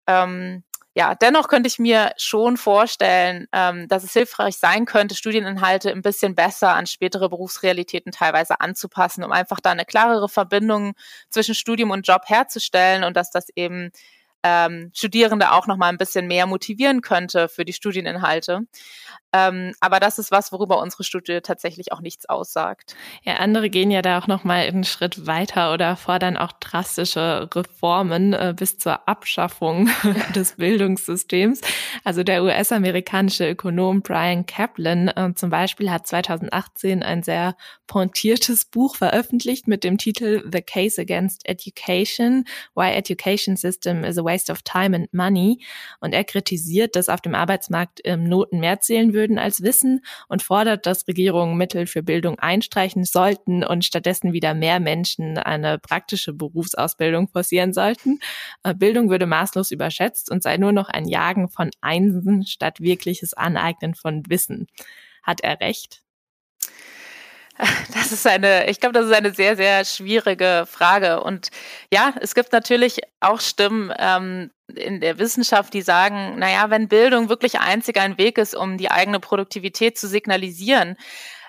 Ähm, 0.07 0.63
ja, 0.95 1.15
dennoch 1.15 1.47
könnte 1.49 1.69
ich 1.69 1.79
mir 1.79 2.13
schon 2.17 2.57
vorstellen, 2.57 3.47
ähm, 3.53 3.87
dass 3.87 4.03
es 4.03 4.13
hilfreich 4.13 4.57
sein 4.57 4.87
könnte, 4.87 5.15
Studieninhalte 5.15 5.91
ein 5.93 6.03
bisschen 6.03 6.35
besser 6.35 6.75
an 6.75 6.87
spätere 6.87 7.29
Berufsrealitäten 7.29 8.11
teilweise 8.11 8.61
anzupassen, 8.61 9.23
um 9.23 9.31
einfach 9.31 9.61
da 9.61 9.71
eine 9.71 9.85
klarere 9.85 10.29
Verbindung 10.29 10.95
zwischen 11.29 11.55
Studium 11.55 11.91
und 11.91 12.09
Job 12.09 12.23
herzustellen 12.27 13.05
und 13.05 13.17
dass 13.17 13.31
das 13.31 13.49
eben 13.55 13.93
ähm, 14.43 14.91
Studierende 14.95 15.53
auch 15.53 15.67
noch 15.67 15.77
mal 15.77 15.89
ein 15.89 15.99
bisschen 15.99 16.27
mehr 16.27 16.47
motivieren 16.47 17.01
könnte 17.01 17.49
für 17.49 17.65
die 17.65 17.73
Studieninhalte. 17.73 18.63
Ähm, 19.33 19.75
aber 19.81 20.01
das 20.01 20.19
ist 20.19 20.33
was, 20.33 20.51
worüber 20.51 20.81
unsere 20.81 21.05
Studie 21.05 21.41
tatsächlich 21.41 21.93
auch 21.93 22.01
nichts 22.01 22.29
aussagt. 22.29 22.97
Ja, 23.23 23.35
andere 23.35 23.71
gehen 23.71 23.91
ja 23.91 24.03
da 24.03 24.19
auch 24.19 24.27
noch 24.27 24.43
mal 24.43 24.67
einen 24.67 24.83
Schritt 24.85 25.27
weiter 25.27 25.73
oder 25.73 25.97
fordern 25.97 26.37
auch 26.37 26.53
drastische 26.53 27.49
Reformen 27.55 28.33
äh, 28.33 28.55
bis 28.57 28.79
zur 28.79 29.09
Abschaffung 29.09 29.89
des 30.35 30.57
Bildungssystems. 30.57 31.61
Also 32.03 32.25
der 32.25 32.43
US-amerikanische 32.43 33.49
Ökonom 33.49 34.03
Brian 34.03 34.47
Kaplan 34.47 35.09
äh, 35.09 35.33
zum 35.35 35.51
Beispiel 35.51 35.91
hat 35.91 36.07
2018 36.09 37.03
ein 37.03 37.23
sehr 37.23 37.57
pointiertes 37.87 38.65
Buch 38.65 38.97
veröffentlicht 38.97 39.69
mit 39.69 39.85
dem 39.85 39.97
Titel 39.97 40.43
The 40.51 40.63
Case 40.63 41.01
Against 41.01 41.49
Education: 41.49 42.47
Why 42.75 42.91
Education 42.91 43.57
System 43.57 44.03
is 44.03 44.19
a 44.19 44.25
Waste 44.31 44.53
of 44.53 44.63
Time 44.63 44.97
and 44.97 45.13
Money. 45.13 45.63
Und 46.01 46.15
er 46.15 46.25
kritisiert, 46.25 46.97
dass 46.97 47.09
auf 47.09 47.21
dem 47.21 47.35
Arbeitsmarkt 47.35 48.01
ähm, 48.05 48.25
Noten 48.25 48.61
mehr 48.61 48.81
zählen 48.81 49.13
würden 49.13 49.39
als 49.39 49.63
Wissen 49.63 50.05
und 50.29 50.43
fordert, 50.43 50.87
dass 50.87 51.07
Regierungen 51.09 51.57
Mittel 51.57 51.87
für 51.87 52.03
Bildung 52.03 52.39
einstreichen 52.39 53.05
sollten 53.05 53.65
und 53.65 53.85
stattdessen 53.85 54.33
wieder 54.33 54.55
mehr 54.55 54.81
Menschen 54.81 55.39
eine 55.39 55.79
praktische 55.79 56.33
Berufsausbildung 56.33 57.29
forcieren 57.29 57.73
sollten. 57.73 58.21
Äh, 58.63 58.75
Bildung 58.75 59.11
würde 59.11 59.27
maßlos 59.27 59.71
überschätzt 59.71 60.31
und 60.31 60.43
sei 60.43 60.57
nur 60.57 60.73
noch 60.73 60.89
ein 60.89 61.07
Jagen 61.09 61.49
von 61.49 61.71
Einsen 61.81 62.47
statt 62.47 62.81
wirkliches 62.81 63.35
Aneignen 63.35 63.95
von 63.95 64.23
Wissen. 64.29 64.67
Hat 65.23 65.41
er 65.43 65.61
recht? 65.61 66.03
Das 67.95 68.13
ist 68.13 68.27
eine, 68.27 68.69
ich 68.69 68.81
glaube, 68.81 68.93
das 68.93 69.07
ist 69.07 69.13
eine 69.13 69.33
sehr, 69.35 69.57
sehr 69.57 69.85
schwierige 69.85 70.65
Frage. 70.69 71.23
Und 71.23 71.49
ja, 71.93 72.15
es 72.21 72.35
gibt 72.35 72.53
natürlich 72.53 73.01
auch 73.21 73.41
Stimmen 73.41 73.93
ähm, 73.99 74.51
in 74.75 75.01
der 75.01 75.19
Wissenschaft, 75.19 75.75
die 75.75 75.83
sagen, 75.83 76.39
naja, 76.39 76.71
wenn 76.71 76.89
Bildung 76.89 77.29
wirklich 77.29 77.61
einzig 77.61 77.99
ein 77.99 78.19
Weg 78.19 78.39
ist, 78.39 78.55
um 78.55 78.79
die 78.79 78.91
eigene 78.91 79.21
Produktivität 79.21 79.99
zu 79.99 80.09
signalisieren, 80.09 80.97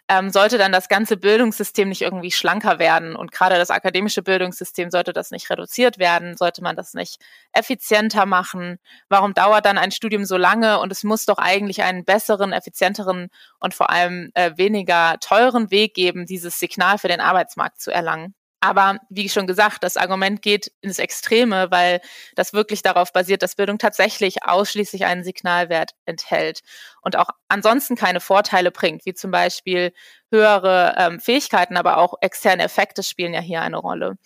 ähm, 0.07 0.29
sollte 0.29 0.57
dann 0.57 0.71
das 0.71 0.89
ganze 0.89 1.17
Bildungssystem 1.17 1.87
nicht 1.89 2.01
irgendwie 2.01 2.31
schlanker 2.31 2.79
werden. 2.79 3.15
Und 3.15 3.31
gerade 3.31 3.55
das 3.55 3.69
akademische 3.69 4.21
Bildungssystem 4.21 4.91
sollte 4.91 5.13
das 5.13 5.31
nicht 5.31 5.49
reduziert 5.49 5.99
werden, 5.99 6.35
sollte 6.35 6.61
man 6.61 6.75
das 6.75 6.93
nicht 6.93 7.21
effizienter 7.53 8.25
machen. 8.25 8.79
Warum 9.09 9.33
dauert 9.33 9.65
dann 9.65 9.77
ein 9.77 9.91
Studium 9.91 10.25
so 10.25 10.37
lange? 10.37 10.79
Und 10.79 10.91
es 10.91 11.03
muss 11.03 11.25
doch 11.25 11.37
eigentlich 11.37 11.83
einen 11.83 12.05
besseren, 12.05 12.51
effizienteren 12.53 13.29
und 13.59 13.73
vor 13.73 13.89
allem 13.89 14.31
äh, 14.33 14.51
weniger 14.57 15.17
teuren 15.19 15.71
Weg 15.71 15.93
geben, 15.93 16.25
dieses 16.25 16.59
Signal 16.59 16.97
für 16.97 17.07
den 17.07 17.21
Arbeitsmarkt 17.21 17.79
zu 17.79 17.91
erlangen. 17.91 18.35
Aber 18.61 18.99
wie 19.09 19.27
schon 19.27 19.47
gesagt, 19.47 19.83
das 19.83 19.97
Argument 19.97 20.43
geht 20.43 20.71
ins 20.81 20.99
Extreme, 20.99 21.71
weil 21.71 21.99
das 22.35 22.53
wirklich 22.53 22.83
darauf 22.83 23.11
basiert, 23.11 23.41
dass 23.41 23.55
Bildung 23.55 23.79
tatsächlich 23.79 24.43
ausschließlich 24.45 25.05
einen 25.05 25.23
Signalwert 25.23 25.95
enthält 26.05 26.61
und 27.01 27.17
auch 27.17 27.29
ansonsten 27.47 27.95
keine 27.95 28.19
Vorteile 28.19 28.71
bringt, 28.71 29.05
wie 29.05 29.15
zum 29.15 29.31
Beispiel 29.31 29.93
höhere 30.31 30.93
ähm, 30.97 31.19
Fähigkeiten, 31.19 31.75
aber 31.75 31.97
auch 31.97 32.13
externe 32.21 32.63
Effekte 32.63 33.01
spielen 33.01 33.33
ja 33.33 33.41
hier 33.41 33.61
eine 33.61 33.77
Rolle. 33.77 34.17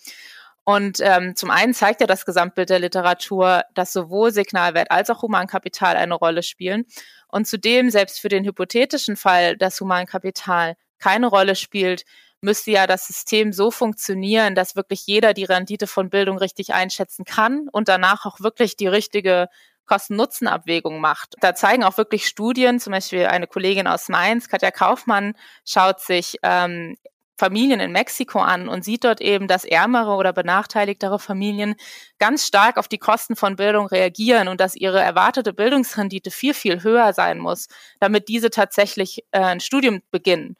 Und 0.64 0.98
ähm, 1.00 1.34
zum 1.34 1.50
einen 1.50 1.72
zeigt 1.74 2.00
ja 2.02 2.06
das 2.06 2.26
Gesamtbild 2.26 2.68
der 2.70 2.80
Literatur, 2.80 3.62
dass 3.74 3.92
sowohl 3.92 4.32
Signalwert 4.32 4.90
als 4.90 5.08
auch 5.10 5.22
Humankapital 5.22 5.96
eine 5.96 6.14
Rolle 6.14 6.42
spielen. 6.42 6.84
Und 7.28 7.46
zudem, 7.46 7.88
selbst 7.88 8.20
für 8.20 8.28
den 8.28 8.44
hypothetischen 8.44 9.16
Fall, 9.16 9.56
dass 9.56 9.80
Humankapital 9.80 10.74
keine 10.98 11.28
Rolle 11.28 11.54
spielt, 11.54 12.04
müsste 12.40 12.70
ja 12.70 12.86
das 12.86 13.06
System 13.06 13.52
so 13.52 13.70
funktionieren, 13.70 14.54
dass 14.54 14.76
wirklich 14.76 15.06
jeder 15.06 15.34
die 15.34 15.44
Rendite 15.44 15.86
von 15.86 16.10
Bildung 16.10 16.38
richtig 16.38 16.74
einschätzen 16.74 17.24
kann 17.24 17.68
und 17.70 17.88
danach 17.88 18.26
auch 18.26 18.40
wirklich 18.40 18.76
die 18.76 18.88
richtige 18.88 19.48
Kosten-Nutzen-Abwägung 19.86 21.00
macht. 21.00 21.34
Da 21.40 21.54
zeigen 21.54 21.84
auch 21.84 21.96
wirklich 21.96 22.26
Studien, 22.26 22.80
zum 22.80 22.92
Beispiel 22.92 23.26
eine 23.26 23.46
Kollegin 23.46 23.86
aus 23.86 24.08
Mainz, 24.08 24.48
Katja 24.48 24.70
Kaufmann, 24.70 25.34
schaut 25.64 26.00
sich 26.00 26.38
ähm, 26.42 26.96
Familien 27.38 27.80
in 27.80 27.92
Mexiko 27.92 28.40
an 28.40 28.68
und 28.68 28.84
sieht 28.84 29.04
dort 29.04 29.20
eben, 29.20 29.46
dass 29.46 29.64
ärmere 29.64 30.12
oder 30.14 30.32
benachteiligtere 30.32 31.18
Familien 31.18 31.76
ganz 32.18 32.46
stark 32.46 32.78
auf 32.78 32.88
die 32.88 32.98
Kosten 32.98 33.36
von 33.36 33.56
Bildung 33.56 33.86
reagieren 33.86 34.48
und 34.48 34.60
dass 34.60 34.74
ihre 34.74 35.00
erwartete 35.00 35.52
Bildungsrendite 35.52 36.30
viel, 36.30 36.54
viel 36.54 36.82
höher 36.82 37.12
sein 37.12 37.38
muss, 37.38 37.68
damit 38.00 38.28
diese 38.28 38.50
tatsächlich 38.50 39.24
äh, 39.32 39.40
ein 39.40 39.60
Studium 39.60 40.00
beginnen. 40.10 40.56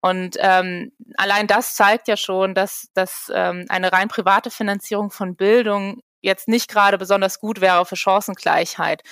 Und 0.00 0.36
ähm, 0.40 0.92
allein 1.16 1.46
das 1.46 1.74
zeigt 1.74 2.08
ja 2.08 2.16
schon, 2.16 2.54
dass, 2.54 2.88
dass 2.94 3.30
ähm, 3.34 3.66
eine 3.68 3.92
rein 3.92 4.08
private 4.08 4.50
Finanzierung 4.50 5.10
von 5.10 5.36
Bildung 5.36 6.02
jetzt 6.20 6.48
nicht 6.48 6.68
gerade 6.70 6.98
besonders 6.98 7.40
gut 7.40 7.60
wäre 7.60 7.84
für 7.86 7.96
Chancengleichheit. 7.96 9.02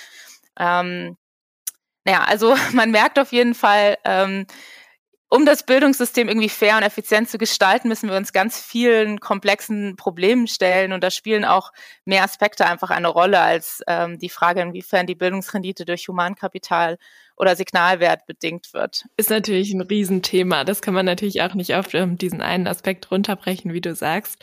Ähm, 0.57 1.17
naja, 2.05 2.23
also 2.25 2.55
man 2.73 2.91
merkt 2.91 3.19
auf 3.19 3.31
jeden 3.31 3.55
Fall, 3.55 3.97
ähm, 4.05 4.45
um 5.27 5.45
das 5.45 5.63
Bildungssystem 5.63 6.29
irgendwie 6.29 6.49
fair 6.49 6.77
und 6.77 6.83
effizient 6.83 7.29
zu 7.29 7.37
gestalten, 7.37 7.87
müssen 7.87 8.09
wir 8.09 8.15
uns 8.15 8.31
ganz 8.31 8.61
vielen 8.61 9.19
komplexen 9.19 9.95
Problemen 9.95 10.47
stellen. 10.47 10.93
Und 10.93 11.03
da 11.03 11.09
spielen 11.09 11.45
auch 11.45 11.73
mehr 12.05 12.23
Aspekte 12.23 12.65
einfach 12.65 12.91
eine 12.91 13.07
Rolle 13.07 13.39
als 13.39 13.81
ähm, 13.87 14.19
die 14.19 14.29
Frage, 14.29 14.61
inwiefern 14.61 15.07
die 15.07 15.15
Bildungsrendite 15.15 15.83
durch 15.83 16.07
Humankapital 16.07 16.97
oder 17.37 17.55
Signalwert 17.55 18.25
bedingt 18.25 18.73
wird. 18.73 19.05
Ist 19.17 19.29
natürlich 19.29 19.73
ein 19.73 19.81
Riesenthema. 19.81 20.63
Das 20.63 20.81
kann 20.81 20.93
man 20.93 21.05
natürlich 21.05 21.41
auch 21.41 21.53
nicht 21.53 21.75
auf 21.75 21.93
ähm, 21.93 22.17
diesen 22.17 22.41
einen 22.41 22.67
Aspekt 22.67 23.11
runterbrechen, 23.11 23.73
wie 23.73 23.81
du 23.81 23.93
sagst. 23.93 24.41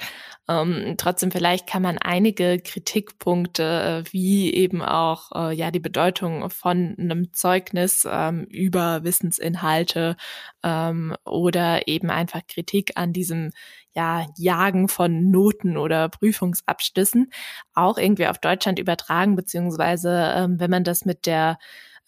Ähm, 0.48 0.96
trotzdem 0.98 1.30
vielleicht 1.30 1.68
kann 1.68 1.82
man 1.82 1.98
einige 1.98 2.58
Kritikpunkte, 2.58 4.04
äh, 4.04 4.12
wie 4.12 4.52
eben 4.52 4.82
auch 4.82 5.30
äh, 5.34 5.54
ja 5.54 5.70
die 5.70 5.80
Bedeutung 5.80 6.50
von 6.50 6.96
einem 6.98 7.32
Zeugnis 7.32 8.06
ähm, 8.10 8.44
über 8.44 9.04
Wissensinhalte 9.04 10.16
ähm, 10.64 11.14
oder 11.24 11.86
eben 11.86 12.10
einfach 12.10 12.40
Kritik 12.46 12.92
an 12.96 13.12
diesem 13.12 13.52
ja, 13.94 14.26
Jagen 14.36 14.88
von 14.88 15.30
Noten 15.30 15.76
oder 15.76 16.08
Prüfungsabschlüssen 16.08 17.30
auch 17.74 17.98
irgendwie 17.98 18.26
auf 18.26 18.38
Deutschland 18.38 18.78
übertragen, 18.78 19.36
beziehungsweise 19.36 20.32
ähm, 20.34 20.58
wenn 20.58 20.70
man 20.70 20.84
das 20.84 21.04
mit 21.04 21.26
der 21.26 21.58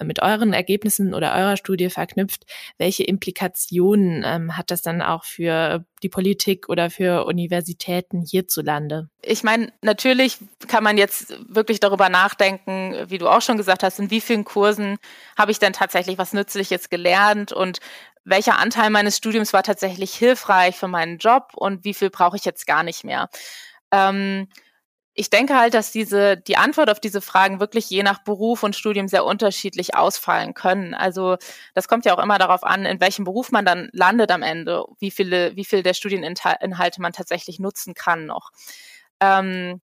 mit 0.03 0.21
euren 0.23 0.53
Ergebnissen 0.53 1.15
oder 1.15 1.35
eurer 1.35 1.57
Studie 1.57 1.91
verknüpft, 1.91 2.45
welche 2.79 3.05
Implikationen 3.05 4.25
ähm, 4.27 4.57
hat 4.57 4.71
das 4.71 4.83
dann 4.83 5.03
auch 5.03 5.25
für 5.25 5.85
die 6.03 6.09
Politik 6.09 6.69
oder 6.69 6.91
für 6.91 7.25
Universitäten 7.25 8.23
hierzulande? 8.23 9.09
Ich 9.23 9.43
meine, 9.43 9.73
natürlich 9.83 10.39
kann 10.67 10.85
man 10.85 10.99
jetzt 10.99 11.35
wirklich 11.49 11.81
darüber 11.81 12.09
nachdenken, 12.09 12.97
wie 13.09 13.19
du 13.19 13.29
auch 13.29 13.43
schon 13.43 13.57
gesagt 13.57 13.83
hast, 13.83 14.01
in 14.01 14.11
wie 14.11 14.21
vielen 14.21 14.45
Kursen 14.45 14.99
habe 15.39 15.53
ich 15.53 15.59
denn 15.59 15.73
tatsächlich 15.73 16.19
was 16.19 16.33
Nützliches 16.33 16.91
gelernt 16.91 17.53
und 17.53 17.79
welcher 18.25 18.59
Anteil 18.59 18.91
meines 18.91 19.17
Studiums 19.17 19.53
war 19.53 19.63
tatsächlich 19.63 20.15
hilfreich 20.15 20.77
für 20.77 20.89
meinen 20.89 21.19
Job 21.19 21.53
und 21.55 21.85
wie 21.85 21.95
viel 21.95 22.11
brauche 22.11 22.37
ich 22.37 22.45
jetzt 22.45 22.67
gar 22.67 22.83
nicht 22.83 23.05
mehr. 23.05 23.29
Ähm, 23.93 24.49
ich 25.15 25.31
denke 25.31 25.57
halt, 25.57 25.75
dass 25.75 25.93
diese, 25.93 26.37
die 26.37 26.57
Antwort 26.57 26.91
auf 26.91 26.99
diese 26.99 27.21
Fragen 27.21 27.61
wirklich 27.61 27.89
je 27.89 28.03
nach 28.03 28.25
Beruf 28.25 28.65
und 28.65 28.75
Studium 28.75 29.07
sehr 29.07 29.25
unterschiedlich 29.25 29.95
ausfallen 29.95 30.55
können. 30.55 30.93
Also 30.93 31.37
das 31.73 31.87
kommt 31.87 32.05
ja 32.05 32.15
auch 32.15 32.23
immer 32.23 32.39
darauf 32.39 32.65
an, 32.65 32.85
in 32.85 33.01
welchem 33.01 33.25
Beruf 33.25 33.53
man 33.53 33.65
dann 33.65 33.89
landet 33.93 34.33
am 34.33 34.43
Ende, 34.43 34.85
wie 34.99 35.13
viele, 35.13 35.55
wie 35.55 35.65
viel 35.65 35.85
der 35.85 35.95
Studieninhalte 35.95 37.01
man 37.01 37.13
tatsächlich 37.13 37.61
nutzen 37.61 37.95
kann 37.95 38.27
noch. 38.27 38.51
Ähm, 39.21 39.81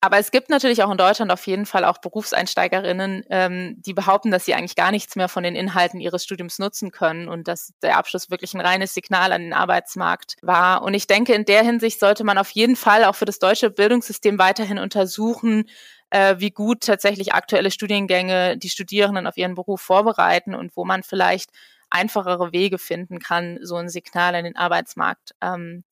aber 0.00 0.18
es 0.18 0.30
gibt 0.30 0.48
natürlich 0.48 0.82
auch 0.82 0.90
in 0.90 0.96
Deutschland 0.96 1.30
auf 1.30 1.46
jeden 1.46 1.66
Fall 1.66 1.84
auch 1.84 1.98
Berufseinsteigerinnen, 1.98 3.24
ähm, 3.28 3.76
die 3.78 3.92
behaupten, 3.92 4.30
dass 4.30 4.44
sie 4.44 4.54
eigentlich 4.54 4.76
gar 4.76 4.90
nichts 4.90 5.14
mehr 5.14 5.28
von 5.28 5.42
den 5.42 5.54
Inhalten 5.54 6.00
ihres 6.00 6.24
Studiums 6.24 6.58
nutzen 6.58 6.90
können 6.90 7.28
und 7.28 7.48
dass 7.48 7.72
der 7.82 7.98
Abschluss 7.98 8.30
wirklich 8.30 8.54
ein 8.54 8.60
reines 8.60 8.94
Signal 8.94 9.32
an 9.32 9.42
den 9.42 9.52
Arbeitsmarkt 9.52 10.36
war. 10.42 10.82
Und 10.82 10.94
ich 10.94 11.06
denke, 11.06 11.34
in 11.34 11.44
der 11.44 11.62
Hinsicht 11.62 12.00
sollte 12.00 12.24
man 12.24 12.38
auf 12.38 12.50
jeden 12.50 12.76
Fall 12.76 13.04
auch 13.04 13.14
für 13.14 13.26
das 13.26 13.38
deutsche 13.38 13.70
Bildungssystem 13.70 14.38
weiterhin 14.38 14.78
untersuchen, 14.78 15.68
äh, 16.10 16.36
wie 16.38 16.50
gut 16.50 16.82
tatsächlich 16.82 17.34
aktuelle 17.34 17.70
Studiengänge 17.70 18.56
die 18.56 18.70
Studierenden 18.70 19.26
auf 19.26 19.36
ihren 19.36 19.54
Beruf 19.54 19.82
vorbereiten 19.82 20.54
und 20.54 20.76
wo 20.76 20.84
man 20.84 21.02
vielleicht 21.02 21.50
einfachere 21.90 22.52
Wege 22.52 22.78
finden 22.78 23.18
kann, 23.18 23.58
so 23.62 23.76
ein 23.76 23.88
Signal 23.88 24.34
an 24.34 24.44
den 24.44 24.56
Arbeitsmarkt 24.56 25.34
ähm, 25.42 25.84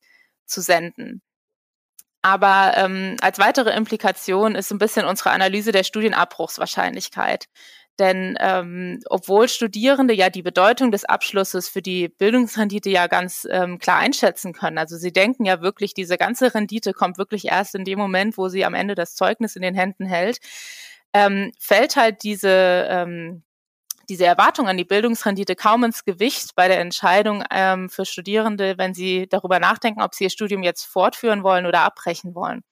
zu 0.46 0.60
senden. 0.62 1.22
Aber 2.22 2.74
ähm, 2.76 3.16
als 3.20 3.38
weitere 3.40 3.70
Implikation 3.76 4.54
ist 4.54 4.70
ein 4.70 4.78
bisschen 4.78 5.04
unsere 5.04 5.30
Analyse 5.30 5.72
der 5.72 5.82
Studienabbruchswahrscheinlichkeit. 5.82 7.48
Denn 7.98 8.36
ähm, 8.40 9.00
obwohl 9.10 9.48
Studierende 9.48 10.14
ja 10.14 10.30
die 10.30 10.42
Bedeutung 10.42 10.90
des 10.92 11.04
Abschlusses 11.04 11.68
für 11.68 11.82
die 11.82 12.08
Bildungsrendite 12.08 12.88
ja 12.88 13.06
ganz 13.06 13.46
ähm, 13.50 13.78
klar 13.78 13.98
einschätzen 13.98 14.54
können, 14.54 14.78
also 14.78 14.96
sie 14.96 15.12
denken 15.12 15.44
ja 15.44 15.60
wirklich, 15.60 15.92
diese 15.92 16.16
ganze 16.16 16.54
Rendite 16.54 16.94
kommt 16.94 17.18
wirklich 17.18 17.46
erst 17.46 17.74
in 17.74 17.84
dem 17.84 17.98
Moment, 17.98 18.38
wo 18.38 18.48
sie 18.48 18.64
am 18.64 18.74
Ende 18.74 18.94
das 18.94 19.14
Zeugnis 19.14 19.56
in 19.56 19.62
den 19.62 19.74
Händen 19.74 20.06
hält, 20.06 20.38
ähm, 21.12 21.52
fällt 21.58 21.96
halt 21.96 22.22
diese 22.22 22.86
ähm, 22.88 23.42
diese 24.12 24.26
Erwartung 24.26 24.68
an 24.68 24.76
die 24.76 24.84
Bildungsrendite 24.84 25.56
kaum 25.56 25.84
ins 25.84 26.04
Gewicht 26.04 26.54
bei 26.54 26.68
der 26.68 26.80
Entscheidung 26.80 27.44
ähm, 27.50 27.88
für 27.88 28.04
Studierende, 28.04 28.76
wenn 28.76 28.92
sie 28.92 29.26
darüber 29.26 29.58
nachdenken, 29.58 30.02
ob 30.02 30.14
sie 30.14 30.24
ihr 30.24 30.30
Studium 30.30 30.62
jetzt 30.62 30.84
fortführen 30.84 31.42
wollen 31.42 31.64
oder 31.64 31.80
abbrechen 31.80 32.34
wollen. 32.34 32.62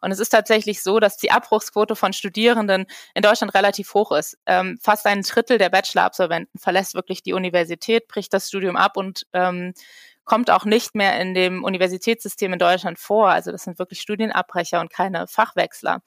Und 0.00 0.10
es 0.10 0.18
ist 0.18 0.30
tatsächlich 0.30 0.82
so, 0.82 0.98
dass 0.98 1.16
die 1.16 1.30
Abbruchsquote 1.30 1.94
von 1.94 2.12
Studierenden 2.12 2.86
in 3.14 3.22
Deutschland 3.22 3.54
relativ 3.54 3.94
hoch 3.94 4.10
ist. 4.10 4.36
Ähm, 4.46 4.78
fast 4.82 5.06
ein 5.06 5.22
Drittel 5.22 5.58
der 5.58 5.68
Bachelor-Absolventen 5.68 6.58
verlässt 6.58 6.94
wirklich 6.94 7.22
die 7.22 7.34
Universität, 7.34 8.08
bricht 8.08 8.34
das 8.34 8.48
Studium 8.48 8.74
ab 8.74 8.96
und 8.96 9.26
ähm, 9.32 9.74
kommt 10.24 10.50
auch 10.50 10.64
nicht 10.64 10.96
mehr 10.96 11.20
in 11.20 11.34
dem 11.34 11.62
Universitätssystem 11.62 12.52
in 12.52 12.58
Deutschland 12.58 12.98
vor. 12.98 13.28
Also 13.28 13.52
das 13.52 13.62
sind 13.62 13.78
wirklich 13.78 14.00
Studienabbrecher 14.00 14.80
und 14.80 14.92
keine 14.92 15.28
Fachwechsler. 15.28 16.02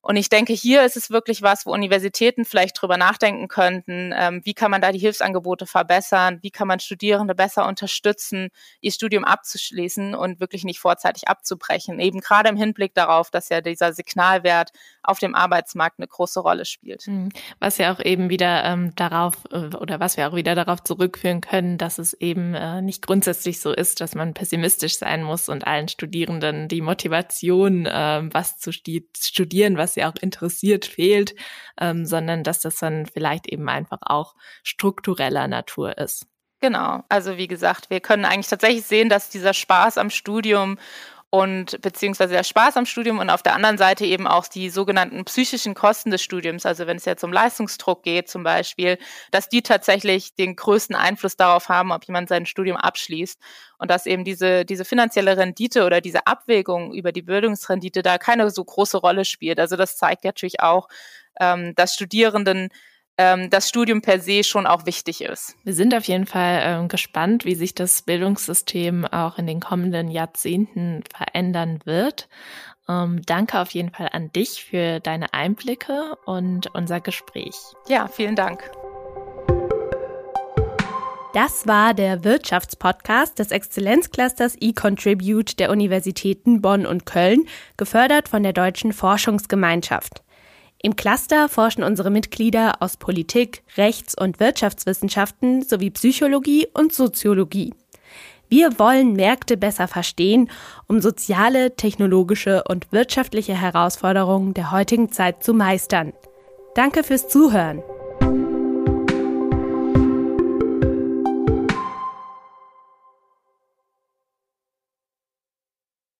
Und 0.00 0.16
ich 0.16 0.28
denke, 0.28 0.52
hier 0.52 0.84
ist 0.84 0.96
es 0.96 1.10
wirklich 1.10 1.42
was, 1.42 1.66
wo 1.66 1.72
Universitäten 1.72 2.44
vielleicht 2.44 2.80
drüber 2.80 2.96
nachdenken 2.96 3.48
könnten, 3.48 4.14
ähm, 4.16 4.40
wie 4.44 4.54
kann 4.54 4.70
man 4.70 4.80
da 4.80 4.92
die 4.92 4.98
Hilfsangebote 4.98 5.66
verbessern, 5.66 6.38
wie 6.40 6.50
kann 6.50 6.68
man 6.68 6.78
Studierende 6.78 7.34
besser 7.34 7.66
unterstützen, 7.66 8.48
ihr 8.80 8.92
Studium 8.92 9.24
abzuschließen 9.24 10.14
und 10.14 10.40
wirklich 10.40 10.64
nicht 10.64 10.78
vorzeitig 10.78 11.28
abzubrechen. 11.28 11.98
Eben 11.98 12.20
gerade 12.20 12.48
im 12.48 12.56
Hinblick 12.56 12.94
darauf, 12.94 13.30
dass 13.30 13.48
ja 13.48 13.60
dieser 13.60 13.92
Signalwert 13.92 14.70
auf 15.02 15.18
dem 15.18 15.34
Arbeitsmarkt 15.34 15.98
eine 15.98 16.06
große 16.06 16.40
Rolle 16.40 16.64
spielt. 16.64 17.06
Mhm. 17.06 17.30
Was 17.58 17.78
ja 17.78 17.92
auch 17.92 18.00
eben 18.00 18.30
wieder 18.30 18.64
ähm, 18.64 18.94
darauf 18.94 19.34
äh, 19.50 19.74
oder 19.76 19.98
was 19.98 20.16
wir 20.16 20.28
auch 20.28 20.34
wieder 20.36 20.54
darauf 20.54 20.82
zurückführen 20.82 21.40
können, 21.40 21.76
dass 21.76 21.98
es 21.98 22.14
eben 22.14 22.54
äh, 22.54 22.82
nicht 22.82 23.04
grundsätzlich 23.04 23.60
so 23.60 23.72
ist, 23.72 24.00
dass 24.00 24.14
man 24.14 24.32
pessimistisch 24.32 24.96
sein 24.98 25.22
muss 25.22 25.48
und 25.48 25.66
allen 25.66 25.88
Studierenden 25.88 26.68
die 26.68 26.80
Motivation, 26.80 27.86
äh, 27.86 28.22
was 28.32 28.58
zu 28.58 28.72
studieren, 28.72 29.76
was 29.76 29.87
was 29.88 29.94
sie 29.94 30.04
auch 30.04 30.20
interessiert, 30.20 30.84
fehlt, 30.84 31.34
ähm, 31.80 32.04
sondern 32.04 32.44
dass 32.44 32.60
das 32.60 32.76
dann 32.76 33.06
vielleicht 33.06 33.46
eben 33.48 33.68
einfach 33.68 34.00
auch 34.02 34.34
struktureller 34.62 35.48
Natur 35.48 35.96
ist. 35.96 36.26
Genau. 36.60 37.04
Also 37.08 37.38
wie 37.38 37.46
gesagt, 37.46 37.88
wir 37.88 38.00
können 38.00 38.24
eigentlich 38.24 38.48
tatsächlich 38.48 38.84
sehen, 38.84 39.08
dass 39.08 39.30
dieser 39.30 39.54
Spaß 39.54 39.96
am 39.96 40.10
Studium 40.10 40.76
und 41.30 41.80
beziehungsweise 41.82 42.32
der 42.32 42.42
Spaß 42.42 42.78
am 42.78 42.86
Studium 42.86 43.18
und 43.18 43.28
auf 43.28 43.42
der 43.42 43.54
anderen 43.54 43.76
Seite 43.76 44.06
eben 44.06 44.26
auch 44.26 44.46
die 44.48 44.70
sogenannten 44.70 45.24
psychischen 45.26 45.74
Kosten 45.74 46.10
des 46.10 46.22
Studiums, 46.22 46.64
also 46.64 46.86
wenn 46.86 46.96
es 46.96 47.04
jetzt 47.04 47.22
um 47.22 47.32
Leistungsdruck 47.32 48.02
geht 48.02 48.30
zum 48.30 48.44
Beispiel, 48.44 48.96
dass 49.30 49.50
die 49.50 49.60
tatsächlich 49.60 50.34
den 50.34 50.56
größten 50.56 50.96
Einfluss 50.96 51.36
darauf 51.36 51.68
haben, 51.68 51.92
ob 51.92 52.04
jemand 52.06 52.30
sein 52.30 52.46
Studium 52.46 52.78
abschließt 52.78 53.38
und 53.76 53.90
dass 53.90 54.06
eben 54.06 54.24
diese, 54.24 54.64
diese 54.64 54.86
finanzielle 54.86 55.36
Rendite 55.36 55.84
oder 55.84 56.00
diese 56.00 56.26
Abwägung 56.26 56.94
über 56.94 57.12
die 57.12 57.22
Bildungsrendite 57.22 58.02
da 58.02 58.16
keine 58.16 58.50
so 58.50 58.64
große 58.64 58.96
Rolle 58.96 59.26
spielt. 59.26 59.60
Also 59.60 59.76
das 59.76 59.98
zeigt 59.98 60.24
natürlich 60.24 60.60
auch, 60.60 60.88
ähm, 61.38 61.74
dass 61.74 61.92
Studierenden 61.92 62.70
ähm, 63.18 63.50
das 63.50 63.68
Studium 63.68 64.00
per 64.00 64.20
se 64.20 64.44
schon 64.44 64.66
auch 64.66 64.86
wichtig 64.86 65.20
ist. 65.20 65.56
Wir 65.64 65.74
sind 65.74 65.94
auf 65.94 66.04
jeden 66.04 66.26
Fall 66.26 66.60
ähm, 66.62 66.88
gespannt, 66.88 67.44
wie 67.44 67.56
sich 67.56 67.74
das 67.74 68.02
Bildungssystem 68.02 69.04
auch 69.04 69.38
in 69.38 69.46
den 69.46 69.60
kommenden 69.60 70.10
Jahrzehnten 70.10 71.02
verändern 71.14 71.80
wird. 71.84 72.28
Ähm, 72.88 73.20
danke 73.26 73.60
auf 73.60 73.72
jeden 73.72 73.90
Fall 73.90 74.08
an 74.12 74.32
dich 74.32 74.64
für 74.64 75.00
deine 75.00 75.34
Einblicke 75.34 76.16
und 76.24 76.74
unser 76.74 77.00
Gespräch. 77.00 77.56
Ja, 77.88 78.06
vielen 78.08 78.36
Dank. 78.36 78.70
Das 81.34 81.66
war 81.66 81.92
der 81.92 82.24
Wirtschaftspodcast 82.24 83.38
des 83.38 83.50
Exzellenzclusters 83.50 84.56
eContribute 84.60 85.58
der 85.58 85.70
Universitäten 85.70 86.62
Bonn 86.62 86.86
und 86.86 87.04
Köln, 87.04 87.44
gefördert 87.76 88.28
von 88.28 88.42
der 88.42 88.54
Deutschen 88.54 88.92
Forschungsgemeinschaft. 88.92 90.22
Im 90.80 90.94
Cluster 90.94 91.48
forschen 91.48 91.82
unsere 91.82 92.10
Mitglieder 92.10 92.80
aus 92.80 92.96
Politik, 92.96 93.62
Rechts- 93.76 94.14
und 94.16 94.38
Wirtschaftswissenschaften 94.38 95.62
sowie 95.62 95.90
Psychologie 95.90 96.68
und 96.72 96.92
Soziologie. 96.92 97.74
Wir 98.48 98.78
wollen 98.78 99.12
Märkte 99.12 99.56
besser 99.56 99.88
verstehen, 99.88 100.50
um 100.86 101.00
soziale, 101.00 101.74
technologische 101.74 102.62
und 102.64 102.92
wirtschaftliche 102.92 103.54
Herausforderungen 103.54 104.54
der 104.54 104.70
heutigen 104.70 105.10
Zeit 105.10 105.42
zu 105.42 105.52
meistern. 105.52 106.12
Danke 106.74 107.02
fürs 107.02 107.28
Zuhören. 107.28 107.82